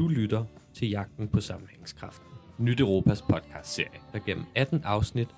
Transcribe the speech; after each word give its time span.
Du 0.00 0.08
lytter 0.08 0.44
til 0.74 0.88
Jagten 0.90 1.28
på 1.28 1.40
Sammenhængskraften. 1.40 2.26
Nyt 2.58 2.80
Europas 2.80 3.22
podcast-serie, 3.22 4.00
der 4.12 4.18
gennem 4.18 4.44
18 4.54 4.80
afsnit 4.84 5.28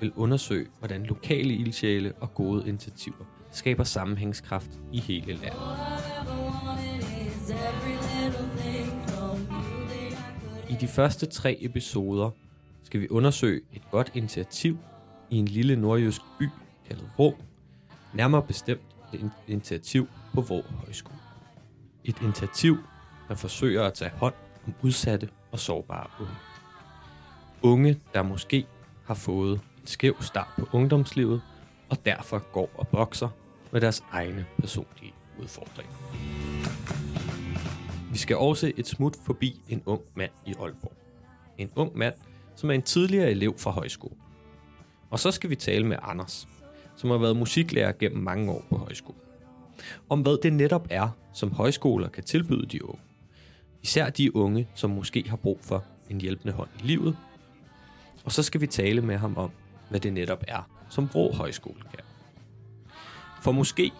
vil 0.00 0.12
undersøge, 0.16 0.66
hvordan 0.78 1.02
lokale 1.02 1.54
ildsjæle 1.54 2.12
og 2.20 2.34
gode 2.34 2.68
initiativer 2.68 3.24
skaber 3.50 3.84
sammenhængskraft 3.84 4.70
i 4.92 5.00
hele 5.00 5.32
landet. 5.32 5.60
I 10.70 10.74
de 10.80 10.88
første 10.88 11.26
tre 11.26 11.56
episoder 11.60 12.30
skal 12.82 13.00
vi 13.00 13.08
undersøge 13.08 13.60
et 13.72 13.82
godt 13.90 14.12
initiativ 14.14 14.78
i 15.30 15.36
en 15.36 15.44
lille 15.44 15.76
nordjysk 15.76 16.20
by 16.38 16.48
kaldet 16.88 17.10
Vrå, 17.16 17.34
nærmere 18.14 18.42
bestemt 18.42 18.96
et 19.12 19.30
initiativ 19.46 20.08
på 20.34 20.40
Vrå 20.40 20.62
Højskole. 20.62 21.18
Et 22.04 22.22
initiativ, 22.22 22.76
der 23.28 23.34
forsøger 23.34 23.84
at 23.84 23.94
tage 23.94 24.10
hånd 24.10 24.34
om 24.66 24.74
udsatte 24.82 25.28
og 25.52 25.58
sårbare 25.58 26.06
unge. 26.20 26.34
Unge, 27.62 28.00
der 28.14 28.22
måske 28.22 28.66
har 29.04 29.14
fået 29.14 29.52
en 29.80 29.86
skæv 29.86 30.22
start 30.22 30.48
på 30.58 30.68
ungdomslivet, 30.72 31.42
og 31.90 31.96
derfor 32.04 32.38
går 32.52 32.70
og 32.74 32.88
bokser 32.88 33.28
med 33.72 33.80
deres 33.80 34.04
egne 34.12 34.46
personlige 34.58 35.12
udfordringer. 35.38 35.94
Vi 38.12 38.18
skal 38.18 38.36
også 38.36 38.72
et 38.76 38.86
smut 38.86 39.16
forbi 39.26 39.60
en 39.68 39.82
ung 39.86 40.02
mand 40.14 40.30
i 40.46 40.54
Aalborg. 40.60 40.92
En 41.58 41.70
ung 41.76 41.98
mand, 41.98 42.14
som 42.56 42.70
er 42.70 42.74
en 42.74 42.82
tidligere 42.82 43.30
elev 43.30 43.58
fra 43.58 43.70
højskole. 43.70 44.14
Og 45.10 45.18
så 45.18 45.30
skal 45.30 45.50
vi 45.50 45.56
tale 45.56 45.86
med 45.86 45.96
Anders, 46.02 46.48
som 46.96 47.10
har 47.10 47.18
været 47.18 47.36
musiklærer 47.36 47.92
gennem 47.92 48.22
mange 48.22 48.52
år 48.52 48.64
på 48.70 48.76
højskole. 48.76 49.18
Om 50.08 50.20
hvad 50.20 50.42
det 50.42 50.52
netop 50.52 50.86
er, 50.90 51.08
som 51.32 51.52
højskoler 51.52 52.08
kan 52.08 52.24
tilbyde 52.24 52.66
de 52.66 52.84
unge. 52.84 53.00
Især 53.82 54.10
de 54.10 54.36
unge, 54.36 54.68
som 54.74 54.90
måske 54.90 55.24
har 55.28 55.36
brug 55.36 55.58
for 55.62 55.84
en 56.10 56.20
hjælpende 56.20 56.54
hånd 56.54 56.68
i 56.80 56.86
livet. 56.86 57.16
Og 58.24 58.32
så 58.32 58.42
skal 58.42 58.60
vi 58.60 58.66
tale 58.66 59.00
med 59.00 59.16
ham 59.16 59.36
om, 59.36 59.50
hvad 59.90 60.00
det 60.00 60.12
netop 60.12 60.44
er, 60.48 60.70
som 60.90 61.08
Vrå 61.12 61.32
Højskole 61.32 61.82
kan. 61.94 62.04
For 63.42 63.52
måske 63.52 63.92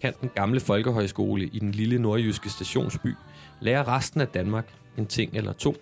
kan 0.00 0.12
den 0.20 0.30
gamle 0.34 0.60
folkehøjskole 0.60 1.46
i 1.46 1.58
den 1.58 1.70
lille 1.70 1.98
nordjyske 1.98 2.50
stationsby 2.50 3.14
lære 3.60 3.84
resten 3.84 4.20
af 4.20 4.28
Danmark 4.28 4.74
en 4.98 5.06
ting 5.06 5.34
eller 5.34 5.52
to 5.52 5.76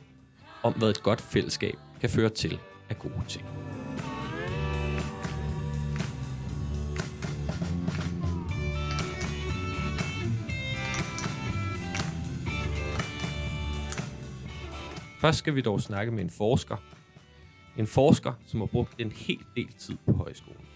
om, 0.62 0.72
hvad 0.72 0.90
et 0.90 1.02
godt 1.02 1.20
fællesskab 1.20 1.74
kan 2.00 2.10
føre 2.10 2.28
til 2.28 2.58
af 2.90 2.98
gode 2.98 3.24
ting. 3.28 3.71
Først 15.22 15.38
skal 15.38 15.54
vi 15.54 15.60
dog 15.60 15.80
snakke 15.80 16.12
med 16.12 16.24
en 16.24 16.30
forsker. 16.30 16.76
En 17.76 17.86
forsker, 17.86 18.32
som 18.46 18.60
har 18.60 18.66
brugt 18.66 19.00
en 19.00 19.12
hel 19.12 19.38
del 19.56 19.72
tid 19.78 19.96
på 20.06 20.12
højskolen. 20.12 20.66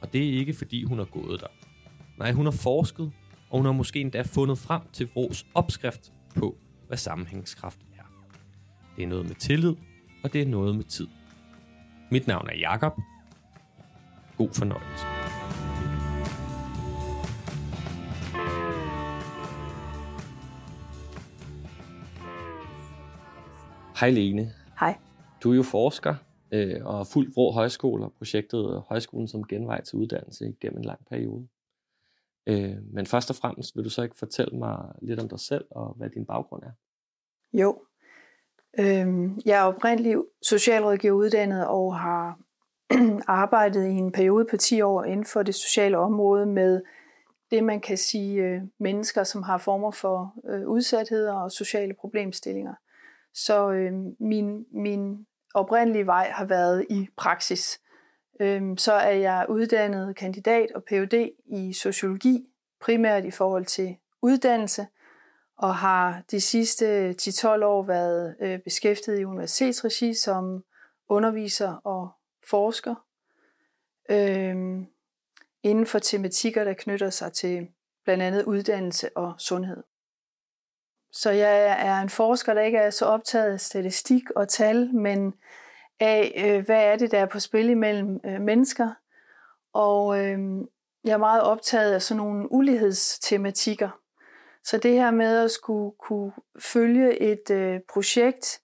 Og 0.00 0.12
det 0.12 0.28
er 0.28 0.38
ikke 0.38 0.54
fordi 0.54 0.84
hun 0.84 0.98
har 0.98 1.04
gået 1.04 1.40
der. 1.40 1.46
Nej, 2.18 2.32
hun 2.32 2.46
har 2.46 2.52
forsket, 2.52 3.12
og 3.50 3.58
hun 3.58 3.64
har 3.64 3.72
måske 3.72 4.00
endda 4.00 4.22
fundet 4.22 4.58
frem 4.58 4.82
til 4.92 5.08
vores 5.14 5.46
opskrift 5.54 6.12
på, 6.34 6.56
hvad 6.86 6.96
sammenhængskraft 6.96 7.78
er. 7.98 8.04
Det 8.96 9.04
er 9.04 9.08
noget 9.08 9.26
med 9.26 9.34
tillid, 9.34 9.74
og 10.22 10.32
det 10.32 10.42
er 10.42 10.46
noget 10.46 10.76
med 10.76 10.84
tid. 10.84 11.08
Mit 12.10 12.26
navn 12.26 12.48
er 12.48 12.56
Jakob. 12.56 13.00
God 14.36 14.50
fornøjelse. 14.52 15.43
Hej 24.00 24.10
Lene. 24.10 24.52
Hej. 24.80 24.98
Du 25.42 25.52
er 25.52 25.56
jo 25.56 25.62
forsker 25.62 26.14
øh, 26.52 26.86
og 26.86 26.96
har 26.96 27.04
fulgt 27.04 27.36
Vrå 27.36 27.52
Højskole 27.52 28.04
og 28.04 28.12
projektet 28.12 28.82
Højskolen 28.88 29.28
som 29.28 29.44
genvej 29.44 29.82
til 29.82 29.98
uddannelse 29.98 30.54
gennem 30.60 30.78
en 30.78 30.84
lang 30.84 31.00
periode. 31.10 31.48
Øh, 32.46 32.76
men 32.92 33.06
først 33.06 33.30
og 33.30 33.36
fremmest 33.36 33.76
vil 33.76 33.84
du 33.84 33.90
så 33.90 34.02
ikke 34.02 34.16
fortælle 34.16 34.58
mig 34.58 34.78
lidt 35.02 35.20
om 35.20 35.28
dig 35.28 35.40
selv 35.40 35.64
og 35.70 35.94
hvad 35.96 36.10
din 36.10 36.26
baggrund 36.26 36.62
er? 36.62 36.70
Jo. 37.52 37.82
Øhm, 38.78 39.40
jeg 39.46 39.58
er 39.58 39.62
oprindelig 39.62 40.16
socialrådgiver 40.42 41.14
uddannet 41.14 41.66
og 41.66 41.98
har 41.98 42.38
arbejdet 43.40 43.86
i 43.86 43.92
en 43.92 44.12
periode 44.12 44.46
på 44.50 44.56
10 44.56 44.80
år 44.80 45.04
inden 45.04 45.26
for 45.26 45.42
det 45.42 45.54
sociale 45.54 45.98
område 45.98 46.46
med 46.46 46.82
det, 47.50 47.64
man 47.64 47.80
kan 47.80 47.96
sige 47.96 48.42
øh, 48.42 48.62
mennesker, 48.80 49.24
som 49.24 49.42
har 49.42 49.58
former 49.58 49.90
for 49.90 50.34
øh, 50.48 50.68
udsatheder 50.68 51.32
og 51.32 51.52
sociale 51.52 51.94
problemstillinger. 52.00 52.74
Så 53.34 53.70
øh, 53.70 53.92
min, 54.20 54.66
min 54.72 55.26
oprindelige 55.54 56.06
vej 56.06 56.30
har 56.30 56.44
været 56.44 56.86
i 56.90 57.08
praksis. 57.16 57.80
Øh, 58.40 58.62
så 58.78 58.92
er 58.92 59.14
jeg 59.14 59.46
uddannet 59.48 60.16
kandidat 60.16 60.72
og 60.74 60.84
Ph.D. 60.84 61.30
i 61.46 61.72
sociologi, 61.72 62.46
primært 62.80 63.24
i 63.24 63.30
forhold 63.30 63.64
til 63.64 63.96
uddannelse, 64.22 64.86
og 65.56 65.76
har 65.76 66.22
de 66.30 66.40
sidste 66.40 67.10
10-12 67.22 67.46
år 67.64 67.82
været 67.82 68.36
øh, 68.40 68.58
beskæftiget 68.58 69.20
i 69.20 69.24
universitetsregi 69.24 70.14
som 70.14 70.64
underviser 71.08 71.72
og 71.72 72.10
forsker 72.50 72.94
øh, 74.10 74.56
inden 75.62 75.86
for 75.86 75.98
tematikker, 75.98 76.64
der 76.64 76.74
knytter 76.74 77.10
sig 77.10 77.32
til 77.32 77.68
blandt 78.04 78.22
andet 78.22 78.44
uddannelse 78.44 79.16
og 79.16 79.34
sundhed. 79.38 79.82
Så 81.16 81.30
jeg 81.30 81.86
er 81.86 82.00
en 82.00 82.08
forsker, 82.08 82.54
der 82.54 82.60
ikke 82.60 82.78
er 82.78 82.90
så 82.90 83.04
optaget 83.04 83.52
af 83.52 83.60
statistik 83.60 84.30
og 84.30 84.48
tal, 84.48 84.94
men 84.94 85.34
af, 86.00 86.44
øh, 86.46 86.64
hvad 86.64 86.84
er 86.84 86.96
det, 86.96 87.10
der 87.10 87.18
er 87.18 87.26
på 87.26 87.40
spil 87.40 87.68
imellem 87.68 88.20
øh, 88.24 88.40
mennesker. 88.40 88.90
Og 89.72 90.18
øh, 90.18 90.38
jeg 91.04 91.12
er 91.12 91.16
meget 91.16 91.42
optaget 91.42 91.92
af 91.92 92.02
sådan 92.02 92.16
nogle 92.16 92.52
ulighedstematikker. 92.52 94.00
Så 94.64 94.78
det 94.78 94.92
her 94.92 95.10
med 95.10 95.44
at 95.44 95.50
skulle 95.50 95.94
kunne 95.98 96.32
følge 96.58 97.22
et 97.22 97.50
øh, 97.50 97.80
projekt 97.92 98.60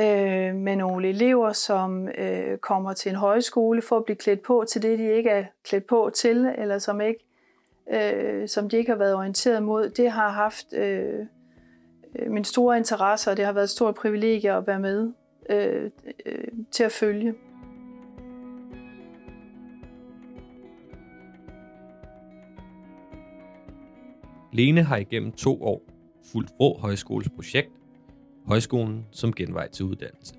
øh, 0.00 0.54
med 0.54 0.76
nogle 0.76 1.08
elever, 1.08 1.52
som 1.52 2.08
øh, 2.08 2.58
kommer 2.58 2.92
til 2.92 3.10
en 3.10 3.16
højskole 3.16 3.82
for 3.82 3.96
at 3.96 4.04
blive 4.04 4.16
klædt 4.16 4.42
på 4.42 4.64
til 4.68 4.82
det, 4.82 4.98
de 4.98 5.16
ikke 5.16 5.30
er 5.30 5.44
klædt 5.64 5.86
på 5.86 6.10
til, 6.14 6.54
eller 6.58 6.78
som 6.78 7.00
ikke 7.00 7.24
øh, 7.90 8.48
som 8.48 8.68
de 8.68 8.76
ikke 8.76 8.90
har 8.90 8.98
været 8.98 9.14
orienteret 9.14 9.62
mod, 9.62 9.90
det 9.90 10.10
har 10.10 10.28
haft 10.28 10.72
øh, 10.72 11.26
Øh, 12.18 12.30
min 12.30 12.44
store 12.44 12.76
interesse, 12.76 13.30
og 13.30 13.36
det 13.36 13.44
har 13.44 13.52
været 13.52 13.64
et 13.64 13.70
stort 13.70 13.94
privilegie 13.94 14.52
at 14.52 14.66
være 14.66 14.80
med 14.80 15.12
øh, 15.50 15.90
øh, 16.26 16.48
til 16.70 16.84
at 16.84 16.92
følge. 16.92 17.34
Lene 24.52 24.82
har 24.82 24.96
igennem 24.96 25.32
to 25.32 25.62
år 25.62 25.82
fulgt 26.32 26.50
Vrå 26.58 26.78
Højskoles 26.78 27.28
projekt, 27.28 27.70
Højskolen 28.46 29.06
som 29.10 29.32
genvej 29.32 29.68
til 29.68 29.84
uddannelse. 29.84 30.34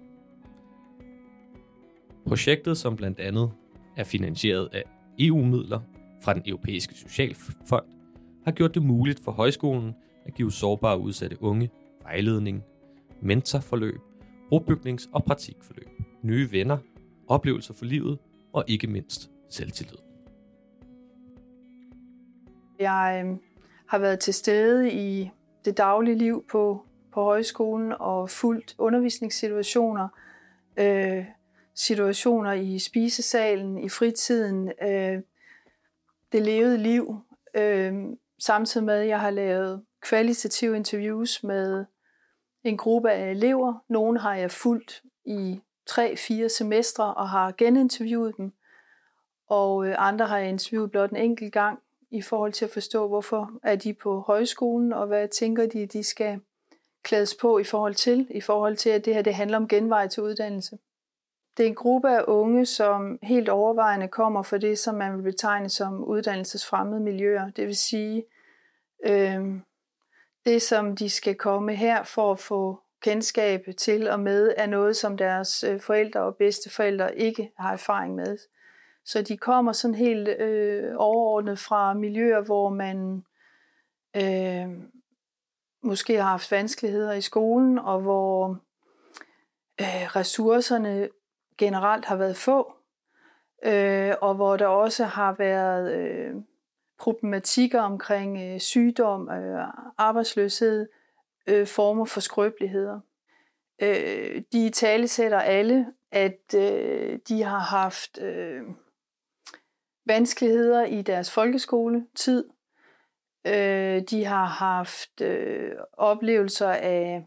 Projektet, 2.27 2.77
som 2.77 2.95
blandt 2.95 3.19
andet 3.19 3.51
er 3.97 4.03
finansieret 4.03 4.69
af 4.73 4.83
EU-midler 5.19 5.79
fra 6.23 6.33
den 6.33 6.41
europæiske 6.45 6.93
socialfond, 6.93 7.85
har 8.45 8.51
gjort 8.51 8.75
det 8.75 8.83
muligt 8.83 9.19
for 9.23 9.31
højskolen 9.31 9.93
at 10.27 10.33
give 10.33 10.51
sårbare 10.51 10.93
og 10.93 11.01
udsatte 11.01 11.37
unge 11.41 11.69
vejledning, 12.03 12.63
mentorforløb, 13.21 13.99
brobygnings- 14.53 15.09
og 15.13 15.23
praktikforløb, 15.23 15.89
nye 16.21 16.51
venner, 16.51 16.77
oplevelser 17.27 17.73
for 17.73 17.85
livet 17.85 18.19
og 18.53 18.63
ikke 18.67 18.87
mindst 18.87 19.31
selvtillid. 19.49 19.97
Jeg 22.79 23.23
øh, 23.25 23.37
har 23.87 23.97
været 23.97 24.19
til 24.19 24.33
stede 24.33 24.91
i 24.91 25.29
det 25.65 25.77
daglige 25.77 26.17
liv 26.17 26.45
på, 26.51 26.85
på 27.13 27.23
højskolen 27.23 27.93
og 27.99 28.29
fuldt 28.29 28.75
undervisningssituationer, 28.77 30.07
øh, 30.77 31.25
situationer 31.75 32.53
i 32.53 32.79
spisesalen, 32.79 33.77
i 33.77 33.89
fritiden, 33.89 34.71
øh, 34.81 35.21
det 36.31 36.41
levede 36.41 36.77
liv, 36.77 37.21
øh, 37.55 37.93
samtidig 38.39 38.85
med, 38.85 38.93
at 38.93 39.07
jeg 39.07 39.19
har 39.19 39.29
lavet 39.29 39.83
kvalitative 40.01 40.75
interviews 40.75 41.43
med 41.43 41.85
en 42.63 42.77
gruppe 42.77 43.11
af 43.11 43.31
elever. 43.31 43.83
Nogle 43.89 44.19
har 44.19 44.35
jeg 44.35 44.51
fulgt 44.51 45.03
i 45.25 45.61
3-4 45.89 46.47
semestre 46.47 47.13
og 47.13 47.29
har 47.29 47.53
geninterviewet 47.57 48.37
dem, 48.37 48.53
og 49.47 49.87
øh, 49.87 49.95
andre 49.97 50.25
har 50.25 50.37
jeg 50.37 50.49
interviewet 50.49 50.91
blot 50.91 51.09
en 51.09 51.17
enkelt 51.17 51.53
gang 51.53 51.79
i 52.11 52.21
forhold 52.21 52.53
til 52.53 52.65
at 52.65 52.71
forstå, 52.71 53.07
hvorfor 53.07 53.51
er 53.63 53.75
de 53.75 53.93
på 53.93 54.19
højskolen, 54.19 54.93
og 54.93 55.07
hvad 55.07 55.27
tænker 55.27 55.65
de, 55.65 55.85
de 55.85 56.03
skal 56.03 56.39
klædes 57.03 57.35
på 57.35 57.59
i 57.59 57.63
forhold 57.63 57.95
til, 57.95 58.27
i 58.29 58.41
forhold 58.41 58.75
til, 58.75 58.89
at 58.89 59.05
det 59.05 59.13
her 59.13 59.21
det 59.21 59.35
handler 59.35 59.57
om 59.57 59.67
genvej 59.67 60.07
til 60.07 60.23
uddannelse. 60.23 60.77
Det 61.57 61.63
er 61.63 61.67
en 61.67 61.75
gruppe 61.75 62.09
af 62.09 62.23
unge, 62.27 62.65
som 62.65 63.19
helt 63.23 63.49
overvejende 63.49 64.07
kommer 64.07 64.43
fra 64.43 64.57
det, 64.57 64.79
som 64.79 64.95
man 64.95 65.17
vil 65.17 65.23
betegne 65.23 65.69
som 65.69 66.03
uddannelsesfremmede 66.03 66.99
miljøer. 66.99 67.49
Det 67.49 67.67
vil 67.67 67.77
sige, 67.77 68.23
øh, 69.05 69.59
det, 70.47 70.61
som 70.61 70.95
de 70.95 71.09
skal 71.09 71.35
komme 71.35 71.75
her 71.75 72.03
for 72.03 72.31
at 72.31 72.39
få 72.39 72.79
kendskab 73.01 73.65
til 73.77 74.09
og 74.09 74.19
med, 74.19 74.53
er 74.57 74.65
noget, 74.65 74.97
som 74.97 75.17
deres 75.17 75.63
øh, 75.63 75.79
forældre 75.79 76.19
og 76.19 76.35
bedsteforældre 76.35 77.17
ikke 77.17 77.51
har 77.59 77.73
erfaring 77.73 78.15
med. 78.15 78.37
Så 79.05 79.21
de 79.21 79.37
kommer 79.37 79.71
sådan 79.71 79.95
helt 79.95 80.27
øh, 80.27 80.93
overordnet 80.95 81.59
fra 81.59 81.93
miljøer, 81.93 82.41
hvor 82.41 82.69
man 82.69 83.23
øh, 84.15 84.67
måske 85.83 86.15
har 86.15 86.29
haft 86.29 86.51
vanskeligheder 86.51 87.13
i 87.13 87.21
skolen, 87.21 87.79
og 87.79 88.01
hvor 88.01 88.47
øh, 89.81 90.15
ressourcerne 90.15 91.09
generelt 91.57 92.05
har 92.05 92.15
været 92.15 92.37
få, 92.37 92.73
øh, 93.63 94.13
og 94.21 94.35
hvor 94.35 94.57
der 94.57 94.67
også 94.67 95.03
har 95.03 95.35
været 95.37 95.93
øh, 95.93 96.35
problematikker 96.99 97.81
omkring 97.81 98.37
øh, 98.37 98.59
sygdom, 98.59 99.29
øh, 99.29 99.67
arbejdsløshed, 99.97 100.87
øh, 101.47 101.67
former 101.67 102.05
for 102.05 102.19
skrøbeligheder. 102.19 102.99
Øh, 103.81 104.41
de 104.51 104.69
talesætter 104.69 105.39
alle, 105.39 105.85
at 106.11 106.53
øh, 106.55 107.19
de 107.27 107.43
har 107.43 107.59
haft 107.59 108.21
øh, 108.21 108.61
vanskeligheder 110.05 110.85
i 110.85 111.01
deres 111.01 111.31
folkeskoletid. 111.31 112.49
Øh, 113.47 114.01
de 114.01 114.25
har 114.25 114.45
haft 114.45 115.21
øh, 115.21 115.71
oplevelser 115.93 116.69
af 116.69 117.25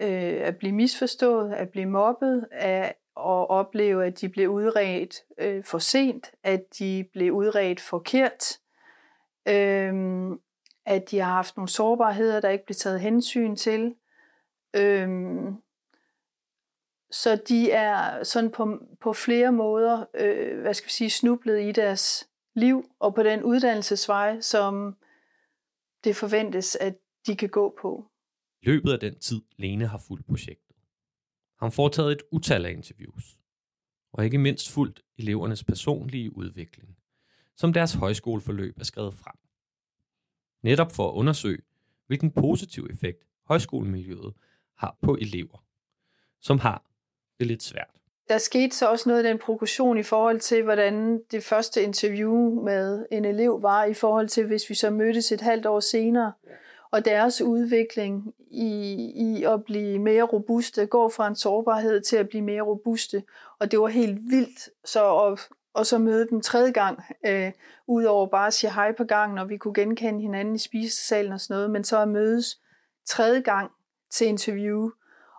øh, 0.00 0.46
at 0.46 0.56
blive 0.56 0.72
misforstået, 0.72 1.52
at 1.52 1.70
blive 1.70 1.86
mobbet, 1.86 2.46
af 2.52 2.94
at 3.18 3.50
opleve, 3.50 4.06
at 4.06 4.20
de 4.20 4.28
blev 4.28 4.48
udredt 4.48 5.14
øh, 5.38 5.64
for 5.64 5.78
sent, 5.78 6.30
at 6.42 6.78
de 6.78 7.04
blev 7.12 7.32
udredt 7.32 7.80
forkert, 7.80 8.58
øh, 9.48 9.94
at 10.86 11.10
de 11.10 11.18
har 11.18 11.32
haft 11.32 11.56
nogle 11.56 11.68
sårbarheder, 11.68 12.40
der 12.40 12.48
ikke 12.48 12.66
blev 12.66 12.74
taget 12.74 13.00
hensyn 13.00 13.56
til. 13.56 13.94
Øh, 14.76 15.08
så 17.10 17.40
de 17.48 17.70
er 17.70 18.24
sådan 18.24 18.50
på, 18.50 18.78
på 19.00 19.12
flere 19.12 19.52
måder, 19.52 20.04
øh, 20.14 20.60
hvad 20.60 20.74
skal 20.74 20.86
vi 20.86 20.92
sige, 20.92 21.10
snublet 21.10 21.60
i 21.60 21.72
deres 21.72 22.28
liv 22.54 22.90
og 22.98 23.14
på 23.14 23.22
den 23.22 23.42
uddannelsesvej, 23.42 24.40
som 24.40 24.96
det 26.04 26.16
forventes, 26.16 26.76
at 26.76 26.94
de 27.26 27.36
kan 27.36 27.48
gå 27.48 27.76
på. 27.80 28.04
I 28.62 28.66
løbet 28.66 28.92
af 28.92 29.00
den 29.00 29.18
tid, 29.18 29.40
Lene 29.56 29.86
har 29.86 30.02
fulgt 30.08 30.26
projektet, 30.26 30.67
har 31.58 31.66
hun 31.66 31.72
foretaget 31.72 32.12
et 32.12 32.22
utal 32.30 32.66
af 32.66 32.70
interviews, 32.70 33.38
og 34.12 34.24
ikke 34.24 34.38
mindst 34.38 34.70
fulgt 34.70 35.02
elevernes 35.18 35.64
personlige 35.64 36.36
udvikling, 36.36 36.96
som 37.56 37.72
deres 37.72 37.92
højskoleforløb 37.92 38.78
er 38.80 38.84
skrevet 38.84 39.14
frem. 39.14 39.36
Netop 40.62 40.92
for 40.92 41.08
at 41.08 41.14
undersøge, 41.14 41.62
hvilken 42.06 42.30
positiv 42.30 42.86
effekt 42.90 43.24
højskolemiljøet 43.44 44.34
har 44.76 44.96
på 45.02 45.16
elever, 45.20 45.64
som 46.40 46.58
har 46.58 46.84
det 47.38 47.46
lidt 47.46 47.62
svært. 47.62 48.00
Der 48.28 48.38
skete 48.38 48.76
så 48.76 48.90
også 48.90 49.08
noget 49.08 49.24
af 49.24 49.30
den 49.30 49.38
progression 49.38 49.98
i 49.98 50.02
forhold 50.02 50.40
til, 50.40 50.62
hvordan 50.62 51.22
det 51.30 51.44
første 51.44 51.82
interview 51.82 52.64
med 52.64 53.06
en 53.12 53.24
elev 53.24 53.62
var, 53.62 53.84
i 53.84 53.94
forhold 53.94 54.28
til, 54.28 54.46
hvis 54.46 54.70
vi 54.70 54.74
så 54.74 54.90
mødtes 54.90 55.32
et 55.32 55.40
halvt 55.40 55.66
år 55.66 55.80
senere, 55.80 56.32
og 56.90 57.04
deres 57.04 57.40
udvikling 57.40 58.34
i, 58.50 58.94
i 59.16 59.44
at 59.44 59.64
blive 59.64 59.98
mere 59.98 60.22
robuste, 60.22 60.86
gå 60.86 61.08
fra 61.08 61.28
en 61.28 61.36
sårbarhed 61.36 62.00
til 62.00 62.16
at 62.16 62.28
blive 62.28 62.42
mere 62.42 62.62
robuste. 62.62 63.22
Og 63.58 63.70
det 63.70 63.80
var 63.80 63.86
helt 63.86 64.18
vildt 64.30 64.70
så 64.84 65.16
at, 65.16 65.40
og 65.74 65.86
så 65.86 65.98
møde 65.98 66.28
dem 66.30 66.40
tredje 66.40 66.70
gang, 66.70 67.02
øh, 67.26 67.52
udover 67.86 68.26
bare 68.26 68.46
at 68.46 68.54
sige 68.54 68.72
hej 68.72 68.92
på 68.92 69.04
gangen, 69.04 69.38
og 69.38 69.48
vi 69.48 69.56
kunne 69.56 69.74
genkende 69.74 70.20
hinanden 70.20 70.54
i 70.54 70.58
spisesalen 70.58 71.32
og 71.32 71.40
sådan 71.40 71.54
noget, 71.54 71.70
men 71.70 71.84
så 71.84 71.98
at 71.98 72.08
mødes 72.08 72.60
tredje 73.06 73.40
gang 73.40 73.70
til 74.10 74.26
interview, 74.26 74.90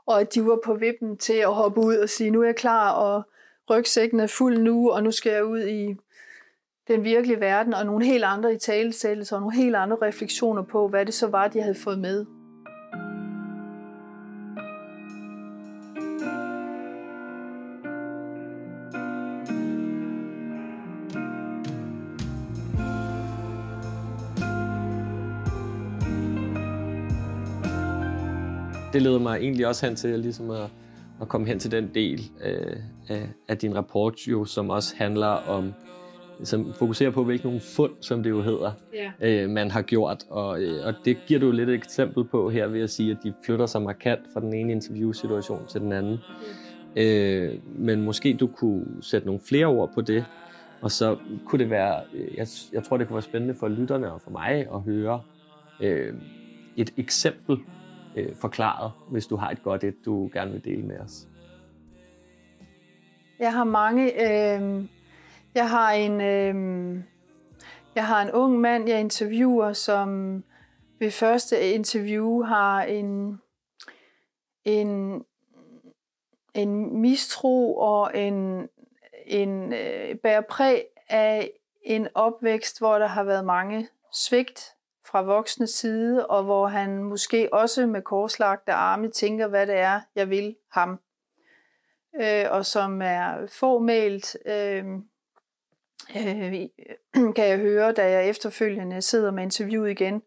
og 0.06 0.22
at 0.22 0.34
de 0.34 0.46
var 0.46 0.60
på 0.66 0.74
vippen 0.74 1.18
til 1.18 1.34
at 1.34 1.54
hoppe 1.54 1.82
ud 1.82 1.96
og 1.96 2.10
sige, 2.10 2.32
nu 2.32 2.42
er 2.42 2.46
jeg 2.46 2.56
klar, 2.56 2.92
og 2.92 3.24
rygsækken 3.70 4.20
er 4.20 4.28
fuld 4.28 4.58
nu, 4.58 4.92
og 4.92 5.04
nu 5.04 5.12
skal 5.12 5.32
jeg 5.32 5.46
ud 5.46 5.68
i 5.68 5.96
den 6.90 7.04
virkelige 7.04 7.40
verden, 7.40 7.74
og 7.74 7.86
nogle 7.86 8.06
helt 8.06 8.24
andre 8.24 8.54
i 8.54 8.58
talesættelser, 8.58 9.36
og 9.36 9.42
nogle 9.42 9.56
helt 9.56 9.76
andre 9.76 9.98
refleksioner 10.02 10.62
på, 10.62 10.88
hvad 10.88 11.06
det 11.06 11.14
så 11.14 11.28
var, 11.28 11.48
de 11.48 11.62
havde 11.62 11.76
fået 11.76 12.00
med. 12.00 12.26
Det 28.94 29.02
leder 29.02 29.20
mig 29.20 29.38
egentlig 29.40 29.68
også 29.68 29.86
hen 29.86 29.96
til 29.96 30.20
ligesom 30.20 30.50
at, 30.52 30.70
at 31.22 31.28
komme 31.28 31.48
hen 31.48 31.60
til 31.60 31.72
den 31.72 31.92
del 31.96 32.32
øh, 32.44 32.78
af, 33.10 33.30
af 33.48 33.58
din 33.58 33.76
rapport, 33.76 34.28
jo, 34.28 34.46
som 34.46 34.70
også 34.70 34.96
handler 34.98 35.28
om 35.28 35.74
som 36.44 36.74
fokuserer 36.74 37.12
på, 37.12 37.24
hvilke 37.24 37.46
nogle 37.46 37.60
fund, 37.60 37.92
som 38.02 38.24
det 38.24 38.30
jo 38.30 38.42
hedder, 38.42 38.72
yeah. 38.96 39.44
øh, 39.44 39.50
man 39.50 39.72
har 39.72 39.82
gjort. 39.82 40.24
Og, 40.30 40.62
øh, 40.62 40.86
og 40.86 40.94
det 41.06 41.18
giver 41.28 41.40
du 41.40 41.52
lidt 41.52 41.70
et 41.70 41.76
eksempel 41.76 42.24
på 42.24 42.50
her 42.50 42.68
ved 42.68 42.82
at 42.82 42.90
sige, 42.90 43.12
at 43.12 43.18
de 43.24 43.34
flytter 43.46 43.66
sig 43.66 43.82
markant 43.82 44.22
fra 44.34 44.40
den 44.40 44.54
ene 44.54 44.72
interviewsituation 44.72 45.66
til 45.68 45.82
den 45.82 45.92
anden. 45.92 46.12
Mm. 46.12 47.02
Øh, 47.02 47.54
men 47.66 48.02
måske 48.02 48.34
du 48.34 48.48
kunne 48.48 48.86
sætte 49.02 49.28
nogle 49.28 49.42
flere 49.50 49.66
ord 49.66 49.94
på 49.94 50.02
det, 50.02 50.26
og 50.82 50.92
så 50.92 51.18
kunne 51.46 51.60
det 51.60 51.70
være, 51.70 52.02
øh, 52.14 52.38
jeg, 52.38 52.48
jeg 52.74 52.84
tror 52.84 52.98
det 52.98 53.08
kunne 53.08 53.16
være 53.16 53.22
spændende 53.22 53.56
for 53.56 53.68
lytterne 53.68 54.12
og 54.12 54.22
for 54.22 54.32
mig 54.32 54.68
at 54.74 54.82
høre 54.82 55.22
øh, 55.82 56.14
et 56.78 56.94
eksempel 56.98 57.58
øh, 58.16 58.36
forklaret, 58.42 58.92
hvis 59.12 59.28
du 59.28 59.36
har 59.36 59.50
et 59.50 59.64
godt 59.64 59.84
et, 59.84 59.96
du 60.06 60.30
gerne 60.34 60.52
vil 60.52 60.66
dele 60.66 60.84
med 60.84 61.00
os. 61.00 61.28
Jeg 63.40 63.54
har 63.54 63.64
mange 63.64 64.04
øh, 64.04 64.86
jeg 65.56 65.70
har 65.70 65.92
en, 65.92 66.22
øh, 66.22 67.04
jeg 67.96 68.08
har 68.08 68.22
en 68.22 68.32
ung 68.32 68.60
mand, 68.60 68.90
jeg 68.90 69.00
interviewer, 69.00 69.74
som 69.74 70.44
ved 71.00 71.12
første 71.12 71.72
interview 71.72 72.44
har 72.44 72.84
en, 72.84 73.42
en, 74.64 75.24
en 76.54 77.02
mistro 77.02 77.78
og 77.78 78.18
en, 78.18 78.70
en 79.26 79.74
øh, 79.74 80.16
bærer 80.16 80.42
præg 80.50 80.86
af 81.10 81.52
en 81.84 82.08
opvækst, 82.16 82.80
hvor 82.80 83.00
der 83.00 83.08
har 83.08 83.24
været 83.24 83.46
mange 83.46 83.88
svigt 84.14 84.76
fra 85.06 85.22
voksne 85.22 85.68
side, 85.68 86.28
og 86.28 86.44
hvor 86.44 86.68
han 86.68 87.04
måske 87.04 87.54
også 87.54 87.88
med 87.88 88.02
korslagte 88.02 88.72
arme 88.72 89.12
tænker, 89.12 89.48
hvad 89.48 89.68
det 89.68 89.76
er, 89.76 90.02
jeg 90.16 90.30
vil 90.30 90.56
ham. 90.72 91.00
Øh, 92.22 92.46
og 92.50 92.66
som 92.66 93.02
er 93.02 93.48
formelt 93.60 94.38
øh, 94.46 94.86
øh, 96.16 96.54
kan 97.36 97.48
jeg 97.48 97.58
høre, 97.58 97.92
da 97.92 98.12
jeg 98.12 98.30
efterfølgende 98.30 99.02
sidder 99.02 99.32
med 99.32 99.44
interviewet 99.44 99.92
igen, 99.92 100.22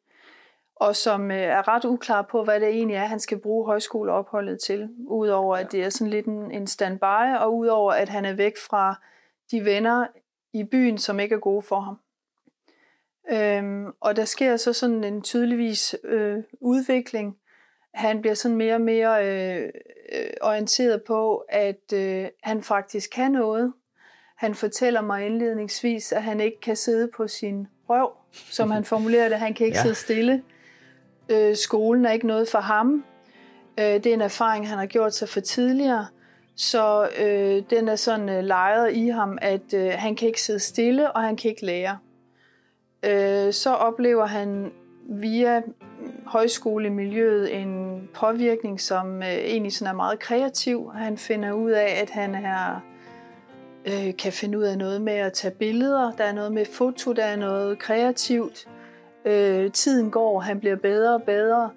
og 0.76 0.96
som 0.96 1.30
øh, 1.30 1.36
er 1.36 1.68
ret 1.68 1.84
uklar 1.84 2.22
på, 2.30 2.44
hvad 2.44 2.60
det 2.60 2.68
egentlig 2.68 2.96
er, 2.96 3.04
han 3.04 3.20
skal 3.20 3.38
bruge 3.38 3.66
højskoleopholdet 3.66 4.60
til, 4.60 4.88
udover 5.06 5.56
at 5.56 5.72
det 5.72 5.84
er 5.84 5.88
sådan 5.88 6.10
lidt 6.10 6.26
en, 6.26 6.50
en 6.50 6.66
standby, 6.66 7.36
og 7.40 7.56
udover 7.56 7.92
at 7.92 8.08
han 8.08 8.24
er 8.24 8.32
væk 8.32 8.56
fra 8.68 9.00
de 9.50 9.64
venner 9.64 10.06
i 10.52 10.64
byen, 10.64 10.98
som 10.98 11.20
ikke 11.20 11.34
er 11.34 11.38
gode 11.38 11.62
for 11.62 11.80
ham. 11.80 11.98
Øhm, 13.30 13.92
og 14.00 14.16
der 14.16 14.24
sker 14.24 14.56
så 14.56 14.72
sådan 14.72 15.04
en 15.04 15.22
tydeligvis 15.22 15.96
øh, 16.04 16.38
udvikling. 16.60 17.36
Han 17.94 18.20
bliver 18.20 18.34
sådan 18.34 18.56
mere 18.56 18.74
og 18.74 18.80
mere 18.80 19.26
øh, 19.26 19.70
øh, 20.12 20.30
orienteret 20.40 21.02
på, 21.02 21.36
at 21.48 21.92
øh, 21.94 22.28
han 22.42 22.62
faktisk 22.62 23.10
kan 23.10 23.32
noget, 23.32 23.72
han 24.42 24.54
fortæller 24.54 25.00
mig 25.00 25.26
indledningsvis, 25.26 26.12
at 26.12 26.22
han 26.22 26.40
ikke 26.40 26.60
kan 26.60 26.76
sidde 26.76 27.08
på 27.16 27.28
sin 27.28 27.66
røv, 27.88 28.12
som 28.32 28.70
han 28.70 28.84
formulerer 28.84 29.28
det. 29.28 29.38
Han 29.38 29.54
kan 29.54 29.66
ikke 29.66 29.78
ja. 29.78 29.82
sidde 29.82 29.94
stille. 29.94 30.42
Øh, 31.28 31.56
skolen 31.56 32.06
er 32.06 32.10
ikke 32.10 32.26
noget 32.26 32.48
for 32.48 32.58
ham. 32.58 33.04
Øh, 33.78 33.84
det 33.84 34.06
er 34.06 34.14
en 34.14 34.20
erfaring, 34.20 34.68
han 34.68 34.78
har 34.78 34.86
gjort 34.86 35.14
sig 35.14 35.28
for 35.28 35.40
tidligere. 35.40 36.06
Så 36.56 37.08
øh, 37.22 37.62
den 37.70 37.88
er 37.88 37.96
sådan 37.96 38.28
øh, 38.28 38.44
lejet 38.44 38.92
i 38.92 39.08
ham, 39.08 39.38
at 39.42 39.74
øh, 39.74 39.90
han 39.94 40.16
kan 40.16 40.28
ikke 40.28 40.42
sidde 40.42 40.60
stille, 40.60 41.12
og 41.12 41.22
han 41.22 41.36
kan 41.36 41.50
ikke 41.50 41.66
lære. 41.66 41.98
Øh, 43.02 43.52
så 43.52 43.70
oplever 43.70 44.26
han 44.26 44.72
via 45.08 45.62
højskolemiljøet 46.26 47.60
en 47.60 48.02
påvirkning, 48.14 48.80
som 48.80 49.22
øh, 49.22 49.28
egentlig 49.28 49.72
sådan 49.72 49.92
er 49.92 49.96
meget 49.96 50.18
kreativ. 50.18 50.92
Han 50.94 51.18
finder 51.18 51.52
ud 51.52 51.70
af, 51.70 51.98
at 52.02 52.10
han 52.10 52.34
er 52.34 52.91
øh, 53.86 54.16
kan 54.16 54.32
finde 54.32 54.58
ud 54.58 54.62
af 54.62 54.78
noget 54.78 55.02
med 55.02 55.12
at 55.12 55.32
tage 55.32 55.54
billeder, 55.54 56.12
der 56.12 56.24
er 56.24 56.32
noget 56.32 56.52
med 56.52 56.64
foto, 56.64 57.12
der 57.12 57.24
er 57.24 57.36
noget 57.36 57.78
kreativt. 57.78 58.68
Øh, 59.24 59.72
tiden 59.72 60.10
går, 60.10 60.40
han 60.40 60.60
bliver 60.60 60.76
bedre 60.76 61.14
og 61.14 61.22
bedre. 61.22 61.70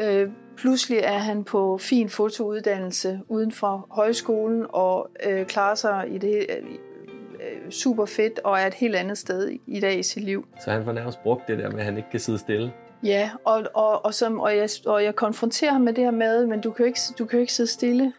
Øh, 0.00 0.28
pludselig 0.56 0.98
er 0.98 1.18
han 1.18 1.44
på 1.44 1.78
fin 1.78 2.08
fotouddannelse 2.08 3.20
uden 3.28 3.52
for 3.52 3.86
højskolen 3.90 4.66
og 4.68 5.10
øh, 5.26 5.46
klarer 5.46 5.74
sig 5.74 6.04
i 6.10 6.18
det 6.18 6.46
øh, 6.50 7.70
super 7.70 8.04
fedt 8.04 8.40
og 8.44 8.58
er 8.58 8.66
et 8.66 8.74
helt 8.74 8.96
andet 8.96 9.18
sted 9.18 9.58
i 9.66 9.80
dag 9.80 9.98
i 9.98 10.02
sit 10.02 10.24
liv. 10.24 10.46
Så 10.64 10.70
han 10.70 10.84
får 10.84 10.92
nærmest 10.92 11.22
brugt 11.22 11.48
det 11.48 11.58
der 11.58 11.70
med, 11.70 11.78
at 11.78 11.84
han 11.84 11.96
ikke 11.96 12.10
kan 12.10 12.20
sidde 12.20 12.38
stille? 12.38 12.72
Ja, 13.04 13.30
og, 13.44 13.62
og, 13.74 14.04
og, 14.04 14.14
som, 14.14 14.40
og, 14.40 14.56
jeg, 14.56 14.68
og 14.86 15.04
jeg 15.04 15.14
konfronterer 15.14 15.72
ham 15.72 15.80
med 15.80 15.92
det 15.92 16.04
her 16.04 16.10
med, 16.10 16.46
men 16.46 16.60
du 16.60 16.70
kan 16.70 16.84
jo 16.84 16.86
ikke, 16.86 17.00
du 17.18 17.24
kan 17.24 17.38
jo 17.38 17.40
ikke 17.40 17.52
sidde 17.52 17.70
stille. 17.70 18.12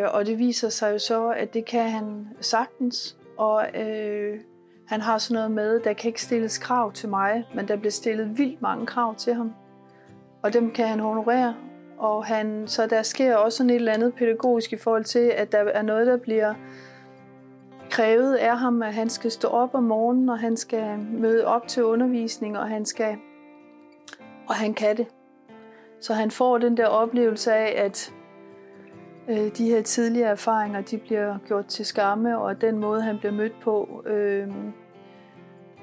Øh, 0.00 0.14
og 0.14 0.26
det 0.26 0.38
viser 0.38 0.68
sig 0.68 0.92
jo 0.92 0.98
så, 0.98 1.28
at 1.28 1.54
det 1.54 1.64
kan 1.64 1.90
han 1.90 2.28
sagtens. 2.40 3.16
Og 3.38 3.80
øh, 3.80 4.40
han 4.86 5.00
har 5.00 5.18
sådan 5.18 5.34
noget 5.34 5.50
med, 5.50 5.80
der 5.80 5.92
kan 5.92 6.08
ikke 6.08 6.22
stilles 6.22 6.58
krav 6.58 6.92
til 6.92 7.08
mig, 7.08 7.44
men 7.54 7.68
der 7.68 7.76
bliver 7.76 7.90
stillet 7.90 8.38
vildt 8.38 8.62
mange 8.62 8.86
krav 8.86 9.14
til 9.14 9.34
ham. 9.34 9.52
Og 10.42 10.52
dem 10.52 10.70
kan 10.70 10.88
han 10.88 11.00
honorere. 11.00 11.54
Og 11.98 12.24
han, 12.24 12.62
så 12.66 12.86
der 12.86 13.02
sker 13.02 13.36
også 13.36 13.58
sådan 13.58 13.70
et 13.70 13.76
eller 13.76 13.92
andet 13.92 14.14
pædagogisk 14.14 14.72
i 14.72 14.76
forhold 14.76 15.04
til, 15.04 15.32
at 15.36 15.52
der 15.52 15.58
er 15.58 15.82
noget, 15.82 16.06
der 16.06 16.16
bliver 16.16 16.54
krævet 17.90 18.34
af 18.34 18.58
ham, 18.58 18.82
at 18.82 18.94
han 18.94 19.08
skal 19.08 19.30
stå 19.30 19.48
op 19.48 19.74
om 19.74 19.82
morgenen, 19.82 20.28
og 20.28 20.38
han 20.38 20.56
skal 20.56 20.98
møde 20.98 21.46
op 21.46 21.68
til 21.68 21.84
undervisning, 21.84 22.58
og 22.58 22.68
han 22.68 22.86
skal 22.86 23.16
og 24.48 24.54
han 24.54 24.74
kan 24.74 24.96
det. 24.96 25.06
Så 26.00 26.14
han 26.14 26.30
får 26.30 26.58
den 26.58 26.76
der 26.76 26.86
oplevelse 26.86 27.54
af, 27.54 27.84
at 27.84 28.12
øh, 29.30 29.56
de 29.56 29.68
her 29.68 29.82
tidligere 29.82 30.30
erfaringer, 30.30 30.80
de 30.80 30.98
bliver 30.98 31.38
gjort 31.46 31.66
til 31.66 31.86
skamme, 31.86 32.38
og 32.38 32.60
den 32.60 32.78
måde, 32.78 33.02
han 33.02 33.18
bliver 33.18 33.32
mødt 33.32 33.60
på, 33.62 34.02
øh, 34.06 34.48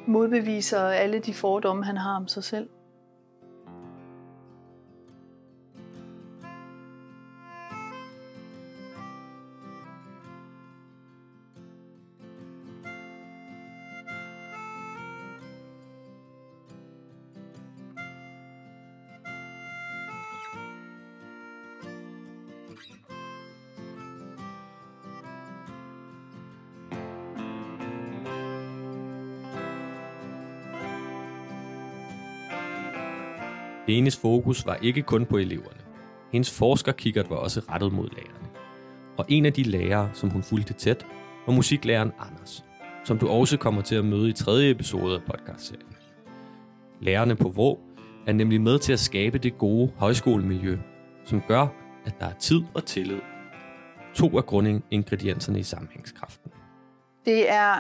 modbeviser 0.08 0.80
alle 0.80 1.20
de 1.20 1.34
fordomme, 1.34 1.84
han 1.86 1.98
har 1.98 2.16
om 2.16 2.28
sig 2.28 2.44
selv. 2.44 2.70
Lenes 33.88 34.18
fokus 34.18 34.66
var 34.66 34.76
ikke 34.76 35.02
kun 35.02 35.26
på 35.26 35.38
eleverne. 35.38 35.80
Hendes 36.32 36.58
forskerkikkert 36.58 37.30
var 37.30 37.36
også 37.36 37.62
rettet 37.70 37.94
mod 37.94 38.10
lærerne. 38.10 38.48
Og 39.18 39.26
en 39.28 39.46
af 39.46 39.54
de 39.54 39.64
lærere, 39.64 40.10
som 40.14 40.30
hun 40.30 40.44
fulgte 40.44 40.74
tæt, 40.74 41.06
var 41.46 41.54
musiklæreren 41.54 42.12
Anders, 42.20 42.66
som 43.04 43.20
du 43.20 43.28
også 43.28 43.58
kommer 43.58 43.82
til 43.82 43.96
at 43.96 44.06
møde 44.06 44.30
i 44.30 44.34
tredje 44.34 44.70
episode 44.70 45.16
af 45.16 45.22
podcastserien. 45.24 45.96
Lærerne 47.02 47.36
på 47.36 47.50
Vrå 47.50 47.80
er 48.28 48.34
nemlig 48.34 48.62
med 48.62 48.80
til 48.80 48.94
at 48.94 49.00
skabe 49.00 49.38
det 49.38 49.58
gode 49.58 49.92
højskolemiljø, 49.98 50.78
som 51.26 51.42
gør, 51.48 51.68
at 52.06 52.20
der 52.20 52.26
er 52.26 52.34
tid 52.40 52.62
og 52.74 52.86
tillid. 52.86 53.20
To 54.16 54.38
af 54.38 54.46
grundingredienserne 54.46 55.60
i 55.60 55.64
sammenhængskraften. 55.64 56.52
Det 57.26 57.52
er 57.52 57.76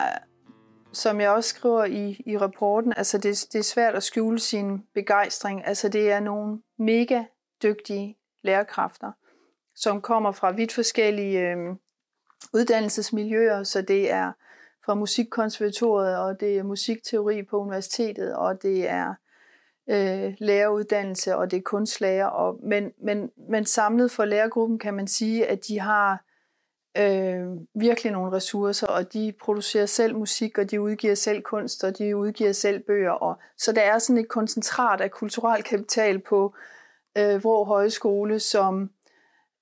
som 0.97 1.21
jeg 1.21 1.29
også 1.29 1.49
skriver 1.49 1.85
i, 1.85 2.23
i 2.25 2.37
rapporten, 2.37 2.93
altså 2.97 3.17
det, 3.17 3.45
det 3.53 3.59
er 3.59 3.63
svært 3.63 3.95
at 3.95 4.03
skjule 4.03 4.39
sin 4.39 4.83
begejstring. 4.93 5.67
Altså 5.67 5.89
det 5.89 6.11
er 6.11 6.19
nogle 6.19 6.61
mega 6.77 7.23
dygtige 7.63 8.17
lærerkræfter, 8.41 9.11
som 9.75 10.01
kommer 10.01 10.31
fra 10.31 10.51
vidt 10.51 10.73
forskellige 10.73 11.39
øh, 11.39 11.75
uddannelsesmiljøer, 12.53 13.63
så 13.63 13.81
det 13.81 14.11
er 14.11 14.31
fra 14.85 14.95
musikkonservatoriet, 14.95 16.17
og 16.17 16.39
det 16.39 16.57
er 16.57 16.63
musikteori 16.63 17.43
på 17.43 17.59
universitetet, 17.59 18.35
og 18.35 18.61
det 18.61 18.89
er 18.89 19.13
øh, 19.89 20.33
læreruddannelse, 20.39 21.35
og 21.35 21.51
det 21.51 21.57
er 21.57 21.61
kunstlærer. 21.61 22.25
Og, 22.25 22.59
men, 22.63 22.91
men, 23.03 23.31
men 23.49 23.65
samlet 23.65 24.11
for 24.11 24.25
lærergruppen 24.25 24.79
kan 24.79 24.93
man 24.93 25.07
sige, 25.07 25.47
at 25.47 25.67
de 25.67 25.79
har 25.79 26.23
øh, 26.97 27.47
virkelig 27.75 28.11
nogle 28.11 28.31
ressourcer, 28.31 28.87
og 28.87 29.13
de 29.13 29.33
producerer 29.41 29.85
selv 29.85 30.15
musik, 30.15 30.57
og 30.57 30.71
de 30.71 30.81
udgiver 30.81 31.15
selv 31.15 31.41
kunst, 31.41 31.83
og 31.83 31.97
de 31.97 32.17
udgiver 32.17 32.51
selv 32.51 32.79
bøger. 32.79 33.11
Og, 33.11 33.37
så 33.57 33.71
der 33.71 33.81
er 33.81 33.99
sådan 33.99 34.21
et 34.21 34.27
koncentrat 34.27 35.01
af 35.01 35.11
kulturel 35.11 35.63
kapital 35.63 36.19
på 36.19 36.55
øh, 37.17 37.43
Vrå 37.43 37.63
Højskole, 37.63 38.39
som 38.39 38.91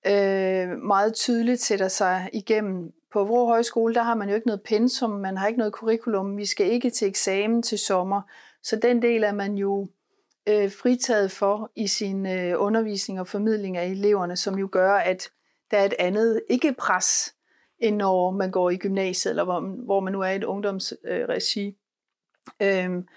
øh, 0.07 0.69
meget 0.69 1.13
tydeligt 1.13 1.61
sætter 1.61 1.87
sig 1.87 2.29
igennem. 2.33 2.91
På 3.13 3.23
Vrå 3.23 3.45
Højskole, 3.45 3.93
der 3.93 4.03
har 4.03 4.15
man 4.15 4.29
jo 4.29 4.35
ikke 4.35 4.47
noget 4.47 4.61
pensum, 4.61 5.09
man 5.09 5.37
har 5.37 5.47
ikke 5.47 5.57
noget 5.57 5.73
curriculum, 5.73 6.37
vi 6.37 6.45
skal 6.45 6.71
ikke 6.71 6.89
til 6.89 7.07
eksamen 7.07 7.61
til 7.61 7.79
sommer, 7.79 8.21
så 8.63 8.75
den 8.75 9.01
del 9.01 9.23
er 9.23 9.31
man 9.31 9.55
jo 9.55 9.87
øh, 10.47 10.71
fritaget 10.71 11.31
for 11.31 11.71
i 11.75 11.87
sin 11.87 12.25
øh, 12.25 12.53
undervisning 12.57 13.19
og 13.19 13.27
formidling 13.27 13.77
af 13.77 13.85
eleverne, 13.85 14.35
som 14.35 14.59
jo 14.59 14.69
gør, 14.71 14.93
at 14.93 15.29
der 15.71 15.77
er 15.77 15.85
et 15.85 15.93
andet 15.99 16.41
ikke-pres, 16.49 17.35
end 17.79 17.95
når 17.95 18.31
man 18.31 18.51
går 18.51 18.69
i 18.69 18.77
gymnasiet, 18.77 19.31
eller 19.31 19.43
hvor, 19.43 19.59
hvor 19.85 19.99
man 19.99 20.13
nu 20.13 20.21
er 20.21 20.29
i 20.29 20.35
et 20.35 20.43
ungdomsregi. 20.43 21.77
Øhm, 22.61 23.07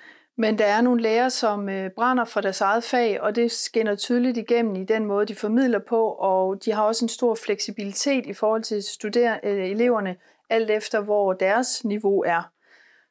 men 0.41 0.59
der 0.59 0.65
er 0.65 0.81
nogle 0.81 1.03
lærere, 1.03 1.31
som 1.31 1.69
øh, 1.69 1.91
brænder 1.91 2.25
for 2.25 2.41
deres 2.41 2.61
eget 2.61 2.85
fag, 2.85 3.21
og 3.21 3.37
det 3.37 3.53
skinner 3.53 3.95
tydeligt 3.95 4.37
igennem 4.37 4.77
i 4.77 4.85
den 4.85 5.05
måde, 5.05 5.27
de 5.27 5.35
formidler 5.35 5.79
på, 5.79 6.09
og 6.09 6.65
de 6.65 6.73
har 6.73 6.83
også 6.83 7.05
en 7.05 7.09
stor 7.09 7.35
fleksibilitet 7.35 8.27
i 8.27 8.33
forhold 8.33 8.63
til 8.63 8.83
studer- 8.83 9.41
øh, 9.43 9.71
eleverne, 9.71 10.17
alt 10.51 10.71
efter 10.71 11.01
hvor 11.01 11.33
deres 11.33 11.85
niveau 11.85 12.23
er. 12.27 12.51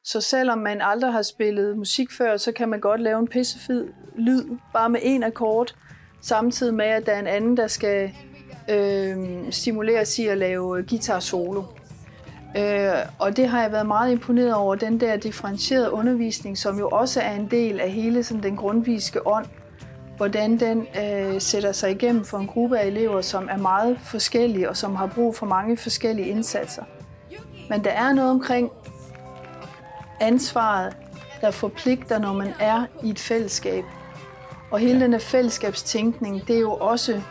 Så 0.04 0.20
selvom 0.20 0.58
man 0.58 0.80
aldrig 0.80 1.12
har 1.12 1.22
spillet 1.22 1.78
musik 1.78 2.10
før, 2.12 2.36
så 2.36 2.52
kan 2.52 2.68
man 2.68 2.80
godt 2.80 3.00
lave 3.00 3.18
en 3.18 3.28
pissefed 3.28 3.88
lyd, 4.16 4.44
bare 4.72 4.90
med 4.90 5.00
en 5.02 5.22
akkord, 5.22 5.74
samtidig 6.20 6.74
med, 6.74 6.86
at 6.86 7.06
der 7.06 7.12
er 7.12 7.18
en 7.18 7.26
anden, 7.26 7.56
der 7.56 7.66
skal 7.66 8.12
øh, 8.68 9.16
stimuleres 9.50 10.18
i 10.18 10.26
at 10.26 10.38
lave 10.38 10.82
guitar 10.82 11.20
solo. 11.20 11.62
Øh, 12.56 12.90
og 13.18 13.36
det 13.36 13.48
har 13.48 13.62
jeg 13.62 13.72
været 13.72 13.86
meget 13.86 14.12
imponeret 14.12 14.54
over, 14.54 14.74
den 14.74 15.00
der 15.00 15.16
differentierede 15.16 15.92
undervisning, 15.92 16.58
som 16.58 16.78
jo 16.78 16.88
også 16.88 17.20
er 17.20 17.32
en 17.32 17.48
del 17.50 17.80
af 17.80 17.90
hele 17.90 18.22
sådan, 18.24 18.42
den 18.42 18.56
grundviske 18.56 19.26
ånd, 19.26 19.46
hvordan 20.16 20.60
den 20.60 20.86
øh, 21.02 21.40
sætter 21.40 21.72
sig 21.72 21.90
igennem 21.90 22.24
for 22.24 22.38
en 22.38 22.46
gruppe 22.46 22.78
af 22.78 22.86
elever, 22.86 23.20
som 23.20 23.48
er 23.50 23.56
meget 23.56 23.98
forskellige 24.04 24.68
og 24.68 24.76
som 24.76 24.96
har 24.96 25.06
brug 25.06 25.36
for 25.36 25.46
mange 25.46 25.76
forskellige 25.76 26.28
indsatser. 26.28 26.82
Men 27.70 27.84
der 27.84 27.90
er 27.90 28.12
noget 28.12 28.30
omkring 28.30 28.70
ansvaret, 30.20 30.96
der 31.40 31.50
forpligter, 31.50 32.18
når 32.18 32.32
man 32.32 32.52
er 32.60 32.84
i 33.02 33.10
et 33.10 33.18
fællesskab. 33.18 33.84
Og 34.70 34.78
hele 34.78 35.00
den 35.00 35.12
her 35.12 35.20
fællesskabstænkning, 35.20 36.48
det 36.48 36.56
er 36.56 36.60
jo 36.60 36.72
også 36.72 37.22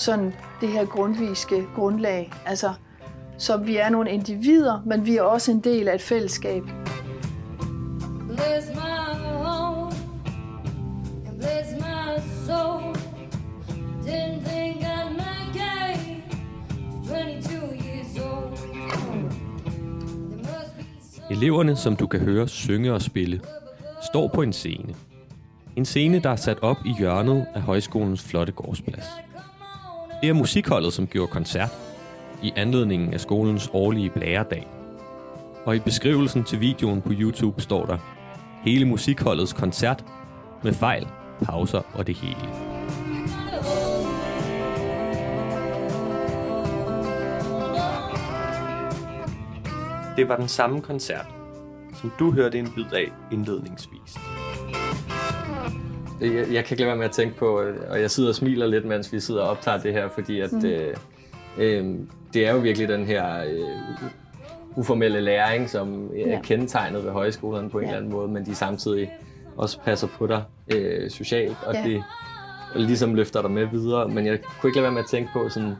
sådan 0.00 0.34
det 0.60 0.68
her 0.68 0.84
grundviske 0.84 1.66
grundlag. 1.74 2.32
Altså, 2.46 2.72
så 3.38 3.56
vi 3.56 3.76
er 3.76 3.88
nogle 3.88 4.10
individer, 4.10 4.82
men 4.86 5.06
vi 5.06 5.16
er 5.16 5.22
også 5.22 5.50
en 5.50 5.60
del 5.60 5.88
af 5.88 5.94
et 5.94 6.02
fællesskab. 6.02 6.62
Eleverne, 21.30 21.76
som 21.76 21.96
du 21.96 22.06
kan 22.06 22.20
høre 22.20 22.48
synge 22.48 22.92
og 22.92 23.02
spille, 23.02 23.40
står 24.02 24.28
på 24.28 24.42
en 24.42 24.52
scene. 24.52 24.94
En 25.76 25.84
scene, 25.84 26.18
der 26.18 26.30
er 26.30 26.36
sat 26.36 26.58
op 26.62 26.76
i 26.86 26.92
hjørnet 26.98 27.46
af 27.54 27.62
højskolens 27.62 28.22
flotte 28.22 28.52
gårdsplads. 28.52 29.29
Det 30.20 30.28
er 30.28 30.32
musikholdet, 30.32 30.92
som 30.92 31.06
gjorde 31.06 31.32
koncert 31.32 31.70
i 32.42 32.52
anledningen 32.56 33.14
af 33.14 33.20
skolens 33.20 33.70
årlige 33.72 34.10
blæredag. 34.10 34.66
Og 35.64 35.76
i 35.76 35.78
beskrivelsen 35.78 36.44
til 36.44 36.60
videoen 36.60 37.02
på 37.02 37.12
YouTube 37.12 37.60
står 37.60 37.86
der 37.86 37.98
hele 38.64 38.84
musikholdets 38.84 39.52
koncert 39.52 40.04
med 40.62 40.72
fejl, 40.72 41.06
pauser 41.44 41.82
og 41.94 42.06
det 42.06 42.16
hele. 42.16 42.48
Det 50.16 50.28
var 50.28 50.36
den 50.36 50.48
samme 50.48 50.80
koncert, 50.80 51.26
som 52.00 52.12
du 52.18 52.32
hørte 52.32 52.58
en 52.58 52.72
bid 52.74 52.92
af 52.92 53.12
indledningsvis 53.32 54.39
jeg, 56.20 56.46
jeg 56.52 56.64
kan 56.64 56.74
ikke 56.74 56.76
lade 56.76 56.86
være 56.86 56.96
med 56.96 57.04
at 57.04 57.10
tænke 57.10 57.36
på, 57.36 57.62
og 57.90 58.00
jeg 58.00 58.10
sidder 58.10 58.28
og 58.28 58.34
smiler 58.34 58.66
lidt, 58.66 58.84
mens 58.84 59.12
vi 59.12 59.20
sidder 59.20 59.42
og 59.42 59.50
optager 59.50 59.78
det 59.78 59.92
her, 59.92 60.08
fordi 60.08 60.40
at, 60.40 60.52
mm. 60.52 60.64
øh, 60.64 60.96
øh, 61.58 61.94
det 62.34 62.46
er 62.46 62.52
jo 62.52 62.58
virkelig 62.58 62.88
den 62.88 63.04
her 63.04 63.44
øh, 63.44 64.08
uformelle 64.76 65.20
læring, 65.20 65.70
som 65.70 66.10
ja. 66.16 66.22
er 66.22 66.42
kendetegnet 66.42 67.04
ved 67.04 67.10
højskolerne 67.10 67.70
på 67.70 67.78
en 67.78 67.84
ja. 67.84 67.88
eller 67.88 67.98
anden 67.98 68.12
måde, 68.12 68.28
men 68.28 68.46
de 68.46 68.54
samtidig 68.54 69.10
også 69.56 69.80
passer 69.80 70.08
på 70.18 70.26
dig 70.26 70.42
øh, 70.74 71.10
socialt, 71.10 71.56
og 71.66 71.74
ja. 71.74 71.82
det 71.84 72.02
og 72.74 72.80
ligesom 72.80 73.14
løfter 73.14 73.42
dig 73.42 73.50
med 73.50 73.66
videre. 73.66 74.08
Men 74.08 74.26
jeg 74.26 74.38
kunne 74.60 74.68
ikke 74.68 74.76
lade 74.76 74.82
være 74.82 74.92
med 74.92 75.02
at 75.02 75.08
tænke 75.08 75.30
på, 75.32 75.48
sådan, 75.48 75.74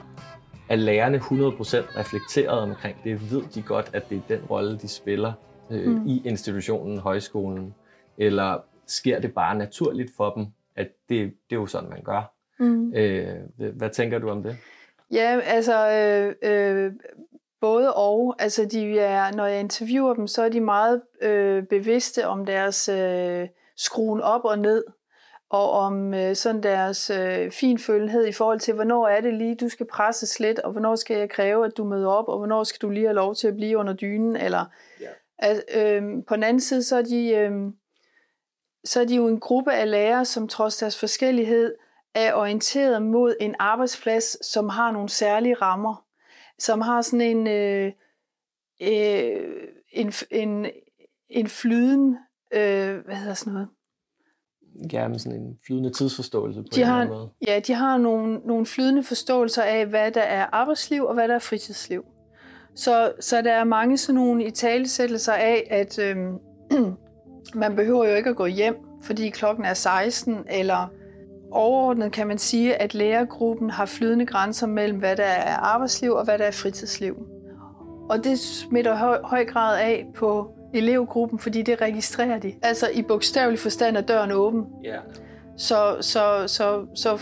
at 0.68 0.78
lærerne 0.78 1.18
100% 1.18 1.98
reflekteret 1.98 2.60
omkring 2.60 2.96
det, 3.04 3.32
ved 3.32 3.42
de 3.54 3.62
godt, 3.62 3.90
at 3.92 4.10
det 4.10 4.16
er 4.16 4.36
den 4.36 4.46
rolle, 4.50 4.78
de 4.78 4.88
spiller 4.88 5.32
øh, 5.70 5.90
mm. 5.90 6.06
i 6.06 6.22
institutionen, 6.24 6.98
højskolen, 6.98 7.74
eller 8.18 8.64
sker 8.90 9.20
det 9.20 9.34
bare 9.34 9.54
naturligt 9.54 10.10
for 10.16 10.30
dem, 10.30 10.46
at 10.76 10.88
det, 11.08 11.34
det 11.50 11.56
er 11.56 11.60
jo 11.60 11.66
sådan, 11.66 11.90
man 11.90 12.02
gør. 12.02 12.34
Mm. 12.58 12.94
Øh, 12.94 13.36
hvad 13.76 13.90
tænker 13.90 14.18
du 14.18 14.30
om 14.30 14.42
det? 14.42 14.56
Ja, 15.10 15.40
altså 15.44 15.90
øh, 15.90 16.34
øh, 16.50 16.92
både 17.60 17.94
og. 17.94 18.36
Altså 18.38 18.64
de 18.64 18.98
er, 18.98 19.32
når 19.32 19.46
jeg 19.46 19.60
interviewer 19.60 20.14
dem, 20.14 20.26
så 20.26 20.42
er 20.42 20.48
de 20.48 20.60
meget 20.60 21.02
øh, 21.22 21.62
bevidste 21.62 22.26
om 22.26 22.46
deres 22.46 22.88
øh, 22.88 23.48
skruen 23.76 24.20
op 24.20 24.44
og 24.44 24.58
ned 24.58 24.84
og 25.50 25.70
om 25.70 26.14
øh, 26.14 26.34
sådan 26.36 26.62
deres 26.62 27.10
øh, 27.10 27.50
finfølenhed 27.50 28.26
i 28.26 28.32
forhold 28.32 28.60
til, 28.60 28.74
hvornår 28.74 29.08
er 29.08 29.20
det 29.20 29.34
lige, 29.34 29.54
du 29.54 29.68
skal 29.68 29.86
presses 29.86 30.40
lidt, 30.40 30.58
og 30.58 30.72
hvornår 30.72 30.96
skal 30.96 31.16
jeg 31.16 31.30
kræve, 31.30 31.66
at 31.66 31.76
du 31.76 31.84
møder 31.84 32.08
op, 32.08 32.28
og 32.28 32.38
hvornår 32.38 32.64
skal 32.64 32.80
du 32.80 32.90
lige 32.90 33.06
have 33.06 33.14
lov 33.14 33.34
til 33.34 33.48
at 33.48 33.56
blive 33.56 33.78
under 33.78 33.92
dynen, 33.92 34.36
eller 34.36 34.64
ja. 35.00 35.08
at, 35.38 35.64
øh, 35.76 36.02
på 36.28 36.34
den 36.34 36.42
anden 36.42 36.60
side, 36.60 36.82
så 36.82 36.96
er, 36.96 37.02
de, 37.02 37.30
øh, 37.30 37.52
så 38.84 39.00
er 39.00 39.04
de 39.04 39.16
jo 39.16 39.28
en 39.28 39.40
gruppe 39.40 39.72
af 39.72 39.90
lærere, 39.90 40.24
som 40.24 40.48
trods 40.48 40.76
deres 40.76 40.98
forskellighed 40.98 41.74
er 42.14 42.34
orienteret 42.34 43.02
mod 43.02 43.34
en 43.40 43.54
arbejdsplads, 43.58 44.46
som 44.46 44.68
har 44.68 44.92
nogle 44.92 45.08
særlige 45.08 45.54
rammer, 45.54 46.04
som 46.58 46.80
har 46.80 47.02
sådan 47.02 47.20
en, 47.20 47.46
øh, 47.46 47.92
øh, 48.82 49.68
en, 49.92 50.12
en, 50.30 50.66
en 51.28 51.46
flyden, 51.46 52.16
øh, 52.54 52.98
hvad 53.04 53.16
hedder 53.16 53.34
sådan 53.34 53.52
noget, 53.52 53.68
gerne 54.90 55.18
sådan 55.18 55.40
en 55.40 55.58
flydende 55.66 55.90
tidsforståelse 55.90 56.62
på 56.62 56.68
de 56.74 56.80
en 56.80 56.86
har, 56.86 57.00
eller 57.00 57.00
anden 57.00 57.18
måde. 57.18 57.30
Ja, 57.46 57.60
de 57.60 57.74
har 57.74 57.98
nogle, 57.98 58.38
nogle 58.38 58.66
flydende 58.66 59.02
forståelser 59.02 59.62
af, 59.62 59.86
hvad 59.86 60.10
der 60.12 60.22
er 60.22 60.46
arbejdsliv 60.52 61.04
og 61.04 61.14
hvad 61.14 61.28
der 61.28 61.34
er 61.34 61.38
fritidsliv. 61.38 62.04
Så, 62.74 63.12
så 63.20 63.42
der 63.42 63.52
er 63.52 63.64
mange 63.64 63.98
sådan 63.98 64.14
nogle 64.14 64.44
i 64.44 64.50
talesættelser 64.50 65.32
af, 65.32 65.66
at 65.70 65.98
øhm, 65.98 66.38
man 67.54 67.76
behøver 67.76 68.08
jo 68.08 68.14
ikke 68.14 68.30
at 68.30 68.36
gå 68.36 68.46
hjem, 68.46 68.76
fordi 69.02 69.30
klokken 69.30 69.64
er 69.64 69.74
16, 69.74 70.36
eller 70.50 70.92
overordnet 71.50 72.12
kan 72.12 72.26
man 72.26 72.38
sige, 72.38 72.82
at 72.82 72.94
lærergruppen 72.94 73.70
har 73.70 73.86
flydende 73.86 74.26
grænser 74.26 74.66
mellem, 74.66 74.98
hvad 74.98 75.16
der 75.16 75.24
er 75.24 75.56
arbejdsliv 75.56 76.12
og 76.12 76.24
hvad 76.24 76.38
der 76.38 76.44
er 76.44 76.50
fritidsliv. 76.50 77.16
Og 78.10 78.24
det 78.24 78.38
smitter 78.38 78.96
høj, 78.96 79.18
høj 79.24 79.44
grad 79.44 79.80
af 79.80 80.06
på 80.14 80.50
elevgruppen, 80.74 81.38
fordi 81.38 81.62
det 81.62 81.80
registrerer 81.80 82.38
de. 82.38 82.54
Altså 82.62 82.88
i 82.94 83.02
bogstavelig 83.02 83.58
forstand 83.58 83.96
er 83.96 84.00
døren 84.00 84.32
åben. 84.32 84.66
Yeah. 84.86 85.02
Så, 85.56 85.96
så, 86.00 86.44
så, 86.46 86.86
så 86.94 87.20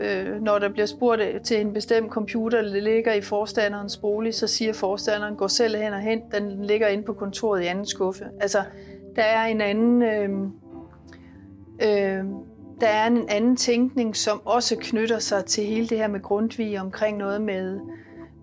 øh, 0.00 0.42
når 0.42 0.58
der 0.58 0.68
bliver 0.68 0.86
spurgt 0.86 1.22
til 1.44 1.60
en 1.60 1.72
bestemt 1.72 2.10
computer, 2.10 2.62
der 2.62 2.80
ligger 2.80 3.12
i 3.12 3.20
forstanderens 3.20 3.96
bolig, 3.96 4.34
så 4.34 4.46
siger 4.46 4.72
forstanderen, 4.72 5.36
gå 5.36 5.48
selv 5.48 5.76
hen 5.76 5.92
og 5.92 6.00
hen, 6.00 6.20
den 6.32 6.64
ligger 6.64 6.88
inde 6.88 7.04
på 7.04 7.12
kontoret 7.12 7.62
i 7.62 7.66
anden 7.66 7.86
skuffe. 7.86 8.24
Altså, 8.40 8.62
der 9.16 9.22
er 9.22 9.46
en 9.46 9.60
anden... 9.60 10.02
Øh, 10.02 10.30
øh, 11.82 12.24
der 12.80 12.86
er 12.86 13.06
en 13.06 13.28
anden 13.28 13.56
tænkning, 13.56 14.16
som 14.16 14.40
også 14.44 14.76
knytter 14.80 15.18
sig 15.18 15.44
til 15.44 15.64
hele 15.64 15.86
det 15.86 15.98
her 15.98 16.08
med 16.08 16.22
Grundtvig 16.22 16.80
omkring 16.80 17.18
noget 17.18 17.42
med 17.42 17.80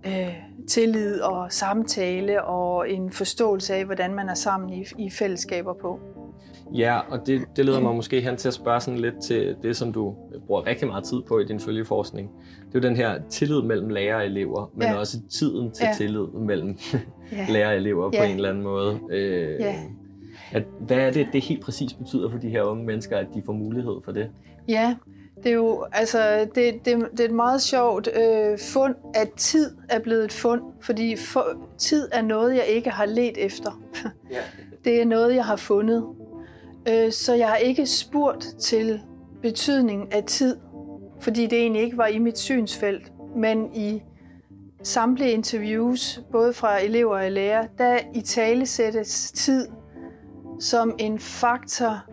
øh, 0.06 0.34
tillid 0.68 1.22
og 1.22 1.52
samtale 1.52 2.44
og 2.44 2.92
en 2.92 3.12
forståelse 3.12 3.76
af, 3.76 3.86
hvordan 3.86 4.14
man 4.14 4.30
er 4.30 4.34
sammen 4.34 4.74
i, 4.74 4.86
i 4.98 5.10
fællesskaber 5.10 5.74
på. 5.74 6.00
Ja, 6.74 7.00
og 7.10 7.28
det, 7.28 7.42
det 7.56 7.66
leder 7.66 7.80
mig 7.80 7.96
måske 7.96 8.22
hen 8.22 8.38
til 8.38 8.48
at 8.48 8.54
spørge 8.54 8.82
sådan 8.82 9.00
lidt 9.00 9.16
til 9.24 9.56
det, 9.64 9.76
som 9.76 9.94
du 9.94 10.16
bruger 10.48 10.66
rigtig 10.66 10.88
meget 10.88 11.04
tid 11.04 11.22
på 11.28 11.40
i 11.40 11.46
din 11.46 11.60
følgeforskning. 11.60 12.32
Det 12.68 12.76
er 12.76 12.80
jo 12.80 12.90
den 12.90 12.96
her 12.96 13.20
tillid 13.30 13.62
mellem 13.62 13.90
lærer 13.90 14.16
og 14.16 14.26
elever, 14.26 14.72
men 14.74 14.88
ja. 14.88 14.96
også 14.96 15.18
tiden 15.30 15.72
til 15.72 15.86
ja. 15.86 15.94
tillid 15.98 16.28
mellem 16.34 16.78
ja. 17.32 17.46
lærer 17.54 17.70
og 17.70 17.76
elever 17.76 18.10
ja. 18.14 18.20
på 18.20 18.26
en 18.26 18.36
eller 18.36 18.50
anden 18.50 18.64
måde. 18.64 19.00
Øh, 19.12 19.60
ja. 19.60 19.76
At, 20.52 20.64
hvad 20.80 20.98
er 20.98 21.12
det, 21.12 21.28
det 21.34 21.42
helt 21.42 21.62
præcis 21.62 21.94
betyder 21.94 22.32
for 22.32 22.38
de 22.38 22.50
her 22.50 22.64
unge 22.64 22.86
mennesker, 22.86 23.18
at 23.18 23.28
de 23.34 23.42
får 23.46 23.54
mulighed 23.54 23.96
for 24.06 24.12
det? 24.12 24.30
Ja, 24.68 24.96
det 25.44 25.50
er 25.50 25.56
jo 25.56 25.86
altså, 25.92 26.48
det, 26.56 26.86
det, 26.86 27.08
det 27.12 27.20
er 27.20 27.26
et 27.26 27.32
meget 27.32 27.62
sjovt 27.62 28.10
øh, 28.22 28.60
fund, 28.60 28.96
at 29.14 29.32
tid 29.38 29.76
er 29.90 30.00
blevet 30.00 30.26
et 30.26 30.32
fund, 30.32 30.62
fordi 30.82 31.16
for, 31.16 31.46
tid 31.78 32.10
er 32.12 32.22
noget, 32.22 32.56
jeg 32.56 32.66
ikke 32.66 32.90
har 32.90 33.06
let 33.06 33.38
efter. 33.38 33.82
Ja. 34.32 34.40
Det 34.86 35.02
er 35.02 35.06
noget, 35.06 35.36
jeg 35.36 35.46
har 35.46 35.56
fundet. 35.56 36.06
Øh, 36.90 37.12
så 37.12 37.34
jeg 37.34 37.48
har 37.48 37.56
ikke 37.56 37.86
spurgt 37.86 38.48
til 38.60 39.02
betydningen 39.42 40.08
af 40.12 40.24
tid, 40.24 40.58
fordi 41.20 41.48
det 41.48 41.60
egentlig 41.60 41.82
ikke 41.82 41.98
var 41.98 42.08
i 42.08 42.20
mit 42.20 42.38
synsfelt, 42.38 43.12
men 43.36 43.76
i 43.76 44.04
samtlige 44.84 45.32
interviews, 45.32 46.22
både 46.32 46.54
fra 46.54 46.84
elever 46.84 47.20
og 47.20 47.32
lærere, 47.32 47.68
der 47.78 48.00
i 48.16 48.22
tale 48.22 48.66
sættes 48.66 49.32
tid 49.32 49.68
som 50.60 50.96
en 50.98 51.20
faktor 51.20 52.04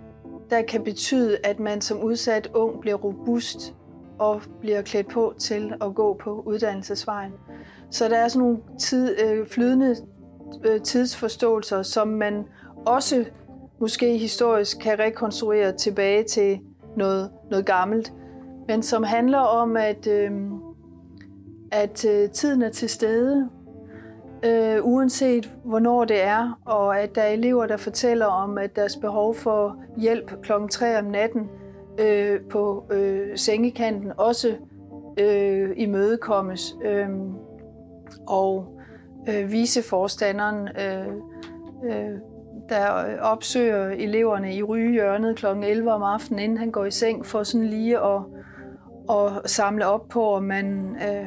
der 0.51 0.63
kan 0.63 0.85
betyde, 0.85 1.39
at 1.45 1.61
man 1.61 1.81
som 1.81 2.03
udsat 2.03 2.51
ung 2.55 2.81
bliver 2.81 2.97
robust 2.97 3.75
og 4.19 4.43
bliver 4.61 4.83
klædt 4.83 5.09
på 5.09 5.35
til 5.39 5.75
at 5.81 5.95
gå 5.95 6.15
på 6.15 6.43
uddannelsesvejen. 6.47 7.33
Så 7.91 8.09
der 8.09 8.17
er 8.17 8.29
sådan 8.29 8.43
nogle 8.47 8.59
tid, 8.79 9.21
øh, 9.21 9.47
flydende 9.47 9.97
øh, 10.65 10.81
tidsforståelser, 10.81 11.83
som 11.83 12.09
man 12.09 12.45
også 12.87 13.25
måske 13.81 14.19
historisk 14.19 14.79
kan 14.79 14.99
rekonstruere 14.99 15.73
tilbage 15.73 16.25
til 16.25 16.61
noget, 16.97 17.31
noget 17.51 17.67
gammelt, 17.67 18.13
men 18.69 18.83
som 18.83 19.03
handler 19.03 19.39
om, 19.39 19.77
at, 19.77 20.07
øh, 20.07 20.31
at 21.73 22.05
øh, 22.05 22.31
tiden 22.31 22.63
er 22.63 22.71
til 22.71 22.89
stede, 22.89 23.49
øh, 24.45 24.79
uanset 24.83 25.51
hvornår 25.65 26.05
det 26.05 26.23
er, 26.23 26.61
og 26.65 27.01
at 27.01 27.15
der 27.15 27.23
er 27.23 27.29
elever, 27.33 27.67
der 27.67 27.77
fortæller 27.77 28.27
om, 28.27 28.59
at 28.59 28.77
deres 28.77 28.97
behov 28.97 29.35
for 29.35 29.77
hjælp 29.97 30.43
kl. 30.43 30.53
3 30.71 30.99
om 30.99 31.05
natten 31.05 31.51
øh, 32.01 32.41
på 32.51 32.85
øh, 32.91 33.39
sengekanten 33.39 34.13
også 34.17 34.57
øh, 35.21 35.71
imødekommes. 35.77 36.77
Øh, 36.85 37.09
og 38.27 38.79
øh, 39.29 39.53
viceforstanderen, 39.53 40.69
øh, 40.69 41.07
øh, 41.85 42.19
der 42.69 42.87
opsøger 43.21 43.89
eleverne 43.89 44.55
i 44.55 44.63
rygehjørnet 44.63 45.37
kl. 45.37 45.47
11 45.47 45.93
om 45.93 46.03
aftenen, 46.03 46.39
inden 46.39 46.59
han 46.59 46.71
går 46.71 46.85
i 46.85 46.91
seng, 46.91 47.27
for 47.27 47.43
sådan 47.43 47.67
lige 47.67 47.99
at, 47.99 48.21
at 49.11 49.51
samle 49.51 49.87
op 49.87 50.09
på, 50.09 50.35
om 50.35 50.43
man 50.43 50.97
øh, 50.97 51.27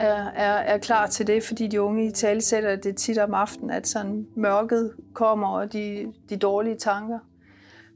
er, 0.00 0.30
er, 0.34 0.52
er 0.52 0.78
klar 0.78 1.06
til 1.06 1.26
det, 1.26 1.42
fordi 1.42 1.66
de 1.66 1.82
unge 1.82 2.06
i 2.06 2.10
tale 2.10 2.40
sætter 2.40 2.76
det 2.76 2.96
tit 2.96 3.18
om 3.18 3.34
aftenen, 3.34 3.70
at 3.70 3.88
sådan 3.88 4.26
mørket 4.36 4.94
kommer 5.14 5.48
og 5.48 5.72
de, 5.72 6.12
de 6.28 6.36
dårlige 6.36 6.76
tanker. 6.76 7.18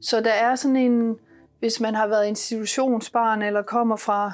Så 0.01 0.21
der 0.21 0.31
er 0.31 0.55
sådan 0.55 0.75
en, 0.75 1.15
hvis 1.59 1.79
man 1.79 1.95
har 1.95 2.07
været 2.07 2.27
institutionsbarn 2.27 3.41
eller 3.41 3.61
kommer 3.61 3.95
fra 3.95 4.31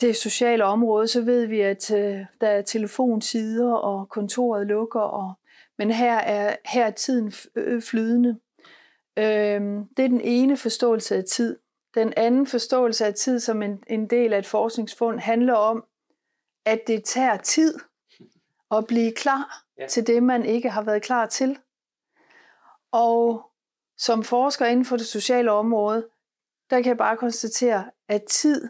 det 0.00 0.16
sociale 0.16 0.64
område, 0.64 1.08
så 1.08 1.22
ved 1.22 1.46
vi, 1.46 1.60
at 1.60 1.90
øh, 1.90 2.20
der 2.40 2.48
er 2.48 2.62
telefonsider 2.62 3.72
og 3.72 4.08
kontoret 4.08 4.66
lukker, 4.66 5.00
og, 5.00 5.32
men 5.78 5.90
her 5.90 6.14
er, 6.14 6.56
her 6.64 6.86
er 6.86 6.90
tiden 6.90 7.32
øh, 7.56 7.82
flydende. 7.82 8.38
Øh, 9.16 9.60
det 9.96 10.04
er 10.04 10.08
den 10.08 10.20
ene 10.20 10.56
forståelse 10.56 11.16
af 11.16 11.24
tid. 11.24 11.58
Den 11.94 12.12
anden 12.16 12.46
forståelse 12.46 13.06
af 13.06 13.14
tid 13.14 13.40
som 13.40 13.62
en, 13.62 13.82
en 13.86 14.06
del 14.06 14.32
af 14.32 14.38
et 14.38 14.46
forskningsfund 14.46 15.18
handler 15.18 15.54
om, 15.54 15.84
at 16.68 16.86
det 16.86 17.04
tager 17.04 17.36
tid 17.36 17.78
at 18.70 18.86
blive 18.86 19.12
klar 19.12 19.64
ja. 19.78 19.86
til 19.86 20.06
det, 20.06 20.22
man 20.22 20.44
ikke 20.44 20.70
har 20.70 20.82
været 20.82 21.02
klar 21.02 21.26
til. 21.26 21.58
Og 22.92 23.50
som 23.98 24.22
forsker 24.22 24.66
inden 24.66 24.84
for 24.84 24.96
det 24.96 25.06
sociale 25.06 25.52
område, 25.52 26.08
der 26.70 26.76
kan 26.76 26.88
jeg 26.88 26.96
bare 26.96 27.16
konstatere, 27.16 27.90
at 28.08 28.24
tid 28.24 28.68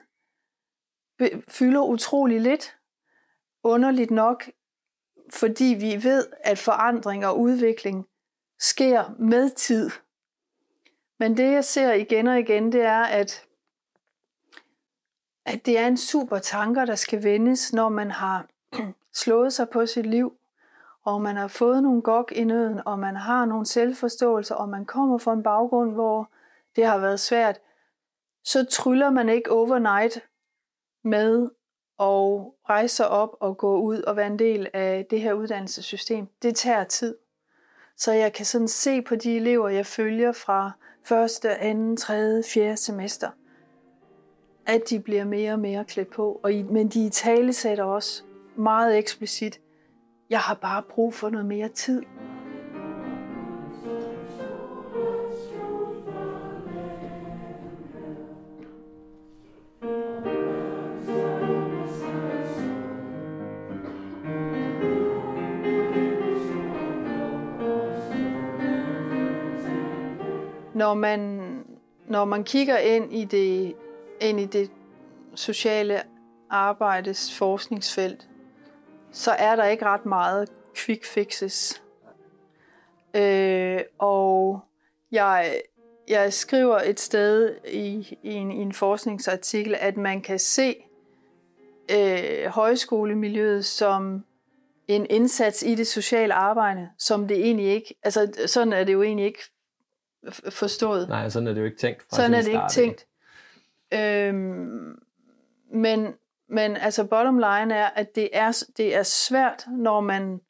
fylder 1.49 1.83
utrolig 1.83 2.41
lidt. 2.41 2.77
Underligt 3.63 4.11
nok, 4.11 4.51
fordi 5.33 5.77
vi 5.81 6.05
ved, 6.05 6.27
at 6.45 6.59
forandring 6.59 7.27
og 7.27 7.41
udvikling 7.41 8.07
sker 8.59 9.15
med 9.19 9.51
tid. 9.51 9.91
Men 11.19 11.37
det 11.37 11.53
jeg 11.53 11.65
ser 11.65 11.93
igen 11.93 12.27
og 12.27 12.39
igen, 12.39 12.73
det 12.73 12.83
er, 12.83 13.03
at 13.03 13.48
at 15.49 15.67
det 15.67 15.79
er 15.79 15.87
en 15.87 15.97
super 15.97 16.39
tanker, 16.39 16.85
der 16.85 16.95
skal 16.95 17.23
vendes, 17.23 17.73
når 17.73 17.89
man 17.89 18.11
har 18.11 18.47
slået 19.23 19.53
sig 19.53 19.69
på 19.69 19.87
sit 19.87 20.07
liv, 20.07 20.33
og 21.05 21.23
man 21.23 21.37
har 21.37 21.49
fået 21.49 21.83
nogle 21.83 22.03
gok 22.03 22.33
i 22.33 22.45
nøden, 22.45 22.81
og 22.87 22.99
man 22.99 23.17
har 23.17 23.45
nogle 23.45 23.67
selvforståelser, 23.67 24.55
og 24.55 24.69
man 24.69 24.85
kommer 24.85 25.19
fra 25.19 25.33
en 25.33 25.43
baggrund, 25.43 25.93
hvor 25.93 26.31
det 26.77 26.87
har 26.87 26.99
været 26.99 27.21
svært, 27.21 27.59
så 28.45 28.65
tryller 28.65 29.11
man 29.11 29.29
ikke 29.29 29.51
overnight 29.51 30.25
med 31.05 31.43
at 32.01 32.41
rejse 32.69 32.97
sig 32.97 33.09
op 33.09 33.37
og 33.41 33.57
gå 33.57 33.81
ud 33.81 34.03
og 34.03 34.17
være 34.17 34.27
en 34.27 34.39
del 34.39 34.69
af 34.75 35.07
det 35.11 35.21
her 35.21 35.33
uddannelsessystem. 35.33 36.27
Det 36.43 36.57
tager 36.57 36.85
tid. 36.85 37.17
Så 37.97 38.13
jeg 38.13 38.33
kan 38.33 38.47
sådan 38.47 38.69
se 38.69 39.03
på 39.03 39.17
de 39.17 39.37
elever, 39.37 39.69
jeg 39.69 39.87
følger 39.87 40.33
fra 40.33 40.73
første, 41.05 41.57
anden, 41.57 41.97
tredje, 41.97 42.43
fjerde 42.43 42.77
semester, 42.77 43.31
at 44.69 44.91
de 44.91 45.01
bliver 45.01 45.25
mere 45.25 45.53
og 45.53 45.59
mere 45.59 45.85
klædt 45.85 46.11
på. 46.11 46.41
Og, 46.43 46.53
men 46.71 46.89
de 46.89 47.07
i 47.07 47.11
tale 47.11 47.53
sætter 47.53 47.85
også 47.85 48.23
meget 48.57 48.99
eksplicit, 48.99 49.61
jeg 50.31 50.39
har 50.39 50.55
bare 50.55 50.83
brug 50.83 51.15
for 51.15 51.31
noget 51.31 51.47
mere 51.47 51.69
tid. 51.69 52.03
Når 70.75 70.95
man, 70.95 71.41
når 72.09 72.25
man 72.25 72.45
kigger 72.45 72.79
ind 72.79 73.13
i 73.13 73.25
det 73.25 73.75
ind 74.21 74.41
i 74.41 74.47
det 74.47 74.71
sociale 75.35 76.03
arbejdes 76.51 77.35
forskningsfelt, 77.35 78.29
så 79.13 79.31
er 79.31 79.57
der 79.57 79.65
ikke 79.65 79.85
ret 79.85 80.07
meget 80.07 80.49
quick 80.77 81.05
fixes. 81.05 81.83
Øh, 83.15 83.81
og 83.99 84.61
jeg, 85.13 85.61
jeg 86.09 86.33
skriver 86.33 86.79
et 86.79 87.01
sted 87.01 87.57
i, 87.69 88.19
i, 88.23 88.33
en, 88.33 88.53
i 88.53 88.57
en 88.57 88.73
forskningsartikel, 88.73 89.75
at 89.81 89.97
man 89.97 90.23
kan 90.23 90.39
se 90.39 90.77
øh, 91.91 92.47
højskolemiljøet 92.47 93.65
som 93.65 94.25
en 94.89 95.07
indsats 95.11 95.63
i 95.63 95.75
det 95.75 95.87
sociale 95.87 96.35
arbejde, 96.35 96.89
som 96.99 97.29
det 97.29 97.37
egentlig 97.37 97.67
ikke, 97.67 97.95
altså 98.03 98.33
sådan 98.47 98.73
er 98.73 98.85
det 98.85 98.93
jo 98.93 99.03
egentlig 99.03 99.27
ikke 99.27 99.43
forstået. 100.51 101.09
Nej, 101.09 101.29
sådan 101.29 101.47
er 101.47 101.53
det 101.53 101.61
jo 101.61 101.65
ikke 101.67 101.79
tænkt. 101.79 102.03
Fra 102.03 102.17
sådan 102.17 102.35
er 102.35 102.43
det 102.43 102.49
ikke 102.49 102.71
tænkt. 102.71 103.07
Øhm, 103.95 104.99
men, 105.73 106.15
men 106.49 106.77
altså 106.77 107.05
bottom 107.05 107.39
line 107.39 107.75
er, 107.75 107.87
at 107.87 108.15
det 108.15 108.29
er, 108.33 108.65
det 108.77 108.95
er 108.95 109.03
svært, 109.03 109.67
når 109.79 110.01
man 110.01 110.41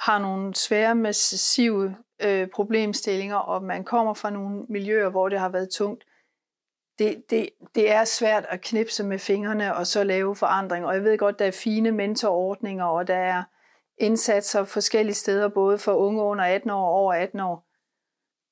har 0.00 0.18
nogle 0.18 0.54
svære, 0.54 0.94
massive 0.94 1.96
øh, 2.22 2.48
problemstillinger, 2.48 3.36
og 3.36 3.62
man 3.62 3.84
kommer 3.84 4.14
fra 4.14 4.30
nogle 4.30 4.64
miljøer, 4.68 5.08
hvor 5.08 5.28
det 5.28 5.38
har 5.38 5.48
været 5.48 5.70
tungt. 5.70 6.04
Det, 6.98 7.22
det, 7.30 7.48
det 7.74 7.92
er 7.92 8.04
svært 8.04 8.46
at 8.48 8.60
knipse 8.60 9.04
med 9.04 9.18
fingrene 9.18 9.76
og 9.76 9.86
så 9.86 10.04
lave 10.04 10.36
forandring. 10.36 10.86
Og 10.86 10.94
jeg 10.94 11.04
ved 11.04 11.18
godt, 11.18 11.38
der 11.38 11.44
er 11.44 11.50
fine 11.50 11.92
mentorordninger, 11.92 12.84
og 12.84 13.06
der 13.06 13.14
er 13.16 13.42
indsatser 13.98 14.64
forskellige 14.64 15.14
steder, 15.14 15.48
både 15.48 15.78
for 15.78 15.92
unge 15.92 16.22
under 16.22 16.44
18 16.44 16.70
år 16.70 16.86
og 16.86 16.94
over 16.94 17.14
18 17.14 17.40
år. 17.40 17.66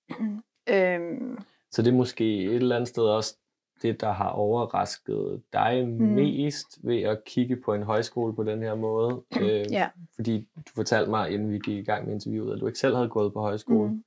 øhm. 0.75 1.39
Så 1.71 1.83
det 1.83 1.91
er 1.91 1.97
måske 1.97 2.45
et 2.45 2.55
eller 2.55 2.77
andet 2.77 2.89
sted 2.89 3.03
også 3.03 3.37
det, 3.83 4.01
der 4.01 4.13
har 4.13 4.29
overrasket 4.29 5.43
dig 5.53 5.87
mm. 5.87 6.07
mest 6.07 6.67
ved 6.83 7.03
at 7.03 7.25
kigge 7.25 7.57
på 7.57 7.75
en 7.75 7.83
højskole 7.83 8.35
på 8.35 8.45
den 8.45 8.63
her 8.63 8.75
måde? 8.75 9.23
Øh, 9.41 9.73
ja. 9.73 9.89
Fordi 10.15 10.49
du 10.57 10.73
fortalte 10.75 11.11
mig, 11.11 11.31
inden 11.31 11.53
vi 11.53 11.59
gik 11.59 11.79
i 11.79 11.83
gang 11.83 12.07
med 12.07 12.15
interviewet, 12.15 12.55
at 12.55 12.61
du 12.61 12.67
ikke 12.67 12.79
selv 12.79 12.95
havde 12.95 13.09
gået 13.09 13.33
på 13.33 13.41
højskole. 13.41 13.89
Mm. 13.89 14.05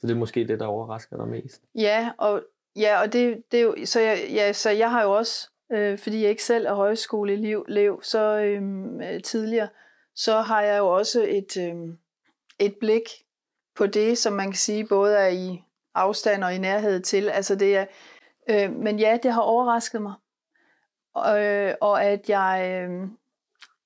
Så 0.00 0.06
det 0.06 0.14
er 0.14 0.18
måske 0.18 0.48
det, 0.48 0.60
der 0.60 0.66
overrasker 0.66 1.16
dig 1.16 1.28
mest? 1.28 1.62
Ja, 1.74 2.10
og, 2.18 2.42
ja, 2.76 3.00
og 3.00 3.12
det, 3.12 3.42
det 3.52 3.60
er 3.60 3.64
jo, 3.64 3.74
så, 3.84 4.00
jeg, 4.00 4.18
ja, 4.30 4.52
så 4.52 4.70
jeg 4.70 4.90
har 4.90 5.02
jo 5.02 5.16
også, 5.16 5.50
øh, 5.72 5.98
fordi 5.98 6.22
jeg 6.22 6.30
ikke 6.30 6.44
selv 6.44 6.66
er 6.66 6.74
højskoleelev, 6.74 8.00
så 8.02 8.38
øhm, 8.38 9.00
øh, 9.00 9.22
tidligere, 9.22 9.68
så 10.14 10.40
har 10.40 10.62
jeg 10.62 10.78
jo 10.78 10.88
også 10.88 11.26
et, 11.28 11.56
øh, 11.56 11.94
et 12.58 12.76
blik 12.80 13.02
på 13.76 13.86
det, 13.86 14.18
som 14.18 14.32
man 14.32 14.46
kan 14.46 14.58
sige 14.58 14.86
både 14.86 15.16
er 15.16 15.28
i 15.28 15.62
afstand 15.94 16.44
og 16.44 16.54
i 16.54 16.58
nærhed 16.58 17.00
til. 17.00 17.28
Altså 17.28 17.54
det 17.54 17.76
er, 17.76 17.86
øh, 18.50 18.72
men 18.72 18.98
ja, 18.98 19.18
det 19.22 19.32
har 19.32 19.40
overrasket 19.40 20.02
mig. 20.02 20.14
Øh, 21.16 21.74
og 21.80 22.04
at 22.04 22.28
jeg 22.28 22.86
øh, 22.90 23.08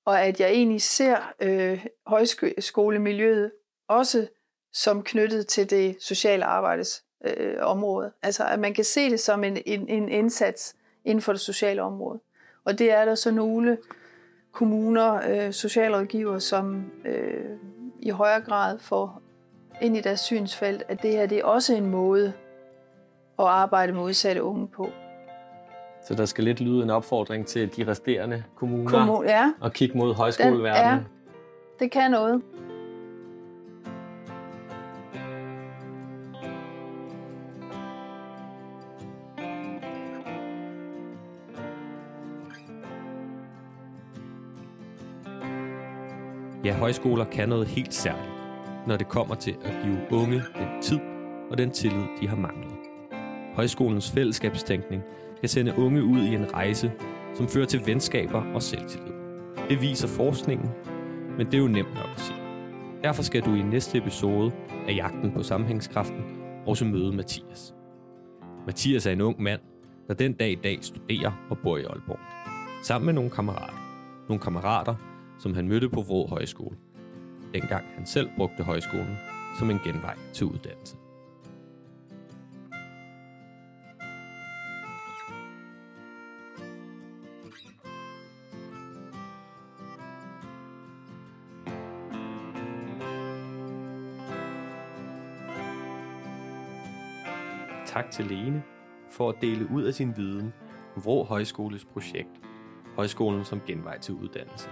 og 0.05 0.23
at 0.23 0.41
jeg 0.41 0.51
egentlig 0.51 0.83
ser 0.83 1.33
øh, 1.41 1.87
højskolemiljøet 2.07 3.53
også 3.89 4.27
som 4.73 5.03
knyttet 5.03 5.47
til 5.47 5.71
det 5.71 5.97
sociale 6.01 6.45
arbejdes 6.45 7.05
øh, 7.25 7.57
område. 7.61 8.13
Altså 8.23 8.45
at 8.45 8.59
man 8.59 8.75
kan 8.75 8.85
se 8.85 9.11
det 9.11 9.21
som 9.21 9.45
en, 9.45 9.59
en, 9.67 9.89
en 9.89 10.09
indsats 10.09 10.77
inden 11.05 11.23
for 11.23 11.33
det 11.33 11.41
sociale 11.41 11.83
område. 11.83 12.21
Og 12.65 12.79
det 12.79 12.91
er 12.91 13.05
der 13.05 13.15
så 13.15 13.31
nogle 13.31 13.79
kommuner, 14.53 15.21
øh, 15.29 15.53
socialrådgiver, 15.53 16.39
som 16.39 16.93
øh, 17.05 17.59
i 18.01 18.11
højere 18.11 18.41
grad 18.41 18.79
får 18.79 19.23
ind 19.83 19.97
i 19.97 20.01
deres 20.01 20.21
synsfelt, 20.21 20.83
at 20.89 21.03
det 21.03 21.11
her 21.11 21.27
det 21.27 21.39
er 21.39 21.45
også 21.45 21.75
en 21.75 21.87
måde 21.87 22.33
at 23.39 23.47
arbejde 23.47 23.93
med 23.93 24.03
udsatte 24.03 24.43
unge 24.43 24.69
på. 24.69 24.89
Så 26.09 26.15
der 26.15 26.25
skal 26.25 26.45
lidt 26.45 26.61
lyde 26.61 26.83
en 26.83 26.91
opfordring 26.91 27.47
til 27.47 27.77
de 27.77 27.91
resterende 27.91 28.45
kommuner 28.57 28.91
Kommun, 28.91 29.25
ja. 29.25 29.53
og 29.61 29.73
kigge 29.73 29.99
mod 29.99 30.15
højskoleverdenen. 30.15 30.75
ja, 30.75 30.99
det 31.79 31.91
kan 31.91 32.11
noget. 32.11 32.43
Ja, 46.65 46.73
højskoler 46.73 47.25
kan 47.25 47.49
noget 47.49 47.67
helt 47.67 47.95
særligt, 47.95 48.33
når 48.87 48.97
det 48.97 49.09
kommer 49.09 49.35
til 49.35 49.57
at 49.65 49.75
give 49.85 49.99
unge 50.11 50.43
den 50.55 50.83
tid 50.83 51.01
og 51.51 51.59
den 51.59 51.71
tillid, 51.71 52.05
de 52.21 52.29
har 52.29 52.37
manglet. 52.37 52.72
Højskolens 53.55 54.11
fællesskabstænkning 54.11 55.03
kan 55.41 55.49
sende 55.49 55.75
unge 55.79 56.03
ud 56.05 56.19
i 56.19 56.35
en 56.35 56.55
rejse, 56.55 56.93
som 57.35 57.49
fører 57.49 57.67
til 57.67 57.87
venskaber 57.87 58.43
og 58.55 58.63
selvtillid. 58.63 59.13
Det 59.69 59.81
viser 59.81 60.09
forskningen, 60.09 60.71
men 61.37 61.47
det 61.47 61.55
er 61.55 61.59
jo 61.59 61.69
nemt 61.69 61.95
nok 61.95 62.09
at 62.15 62.21
sige. 62.21 62.39
Derfor 63.03 63.23
skal 63.23 63.43
du 63.43 63.55
i 63.55 63.63
næste 63.63 63.99
episode 63.99 64.53
af 64.89 64.95
Jagten 64.97 65.33
på 65.33 65.43
Sammenhængskraften 65.43 66.25
også 66.67 66.85
møde 66.85 67.13
Mathias. 67.13 67.75
Mathias 68.67 69.07
er 69.07 69.11
en 69.11 69.21
ung 69.21 69.43
mand, 69.43 69.61
der 70.09 70.15
den 70.15 70.33
dag 70.33 70.51
i 70.51 70.59
dag 70.65 70.79
studerer 70.83 71.47
og 71.51 71.59
bor 71.59 71.77
i 71.77 71.85
Aalborg. 71.85 72.19
Sammen 72.83 73.07
med 73.07 73.15
nogle 73.15 73.31
kammerater. 73.31 73.75
Nogle 74.29 74.41
kammerater, 74.41 74.95
som 75.39 75.55
han 75.55 75.69
mødte 75.69 75.89
på 75.89 76.01
Vrå 76.01 76.27
Højskole, 76.27 76.77
dengang 77.55 77.85
han 77.97 78.07
selv 78.07 78.29
brugte 78.37 78.63
højskolen 78.63 79.17
som 79.59 79.71
en 79.71 79.79
genvej 79.85 80.17
til 80.33 80.47
uddannelse. 80.47 80.97
Tak 97.93 98.11
til 98.11 98.27
Lene 98.27 98.63
for 99.11 99.29
at 99.29 99.37
dele 99.41 99.71
ud 99.71 99.83
af 99.83 99.95
sin 99.95 100.17
viden 100.17 100.53
om 100.97 101.05
Vrå 101.05 101.25
Højskoles 101.25 101.85
projekt, 101.85 102.41
Højskolen 102.97 103.45
som 103.45 103.61
genvej 103.67 103.99
til 103.99 104.15
uddannelse. 104.15 104.69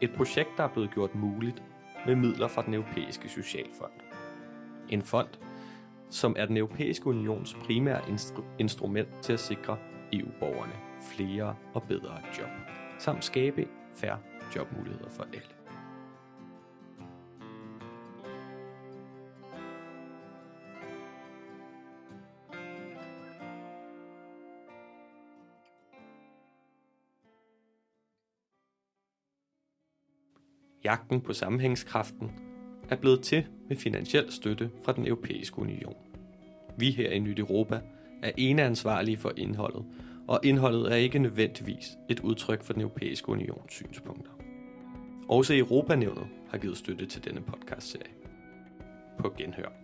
Et 0.00 0.10
projekt, 0.16 0.48
der 0.56 0.64
er 0.64 0.68
blevet 0.68 0.90
gjort 0.90 1.14
muligt 1.14 1.62
med 2.06 2.16
midler 2.16 2.48
fra 2.48 2.62
den 2.62 2.74
europæiske 2.74 3.28
socialfond. 3.28 3.92
En 4.88 5.02
fond, 5.02 5.28
som 6.10 6.34
er 6.38 6.46
den 6.46 6.56
europæiske 6.56 7.06
unions 7.06 7.54
primære 7.54 8.00
instru- 8.00 8.44
instrument 8.58 9.08
til 9.22 9.32
at 9.32 9.40
sikre 9.40 9.76
EU-borgerne 10.12 10.74
flere 11.02 11.56
og 11.74 11.82
bedre 11.82 12.20
job, 12.38 12.50
samt 12.98 13.24
skabe 13.24 13.68
færre 13.94 14.18
jobmuligheder 14.56 15.10
for 15.10 15.22
alle. 15.22 15.61
Jagten 30.84 31.20
på 31.20 31.32
sammenhængskraften 31.32 32.30
er 32.90 32.96
blevet 32.96 33.20
til 33.20 33.46
med 33.68 33.76
finansiel 33.76 34.32
støtte 34.32 34.70
fra 34.84 34.92
den 34.92 35.06
europæiske 35.06 35.58
union. 35.58 35.96
Vi 36.76 36.90
her 36.90 37.10
i 37.10 37.18
Nyt 37.18 37.38
Europa 37.38 37.80
er 38.22 38.30
ene 38.36 38.62
ansvarlige 38.62 39.16
for 39.16 39.32
indholdet, 39.36 39.84
og 40.28 40.40
indholdet 40.42 40.92
er 40.92 40.96
ikke 40.96 41.18
nødvendigvis 41.18 41.98
et 42.08 42.20
udtryk 42.20 42.62
for 42.62 42.72
den 42.72 42.82
europæiske 42.82 43.28
unions 43.28 43.72
synspunkter. 43.72 44.30
Også 45.28 45.54
Europanævnet 45.54 46.26
har 46.50 46.58
givet 46.58 46.76
støtte 46.76 47.06
til 47.06 47.24
denne 47.24 47.40
podcastserie. 47.40 48.12
På 49.18 49.34
genhør. 49.38 49.81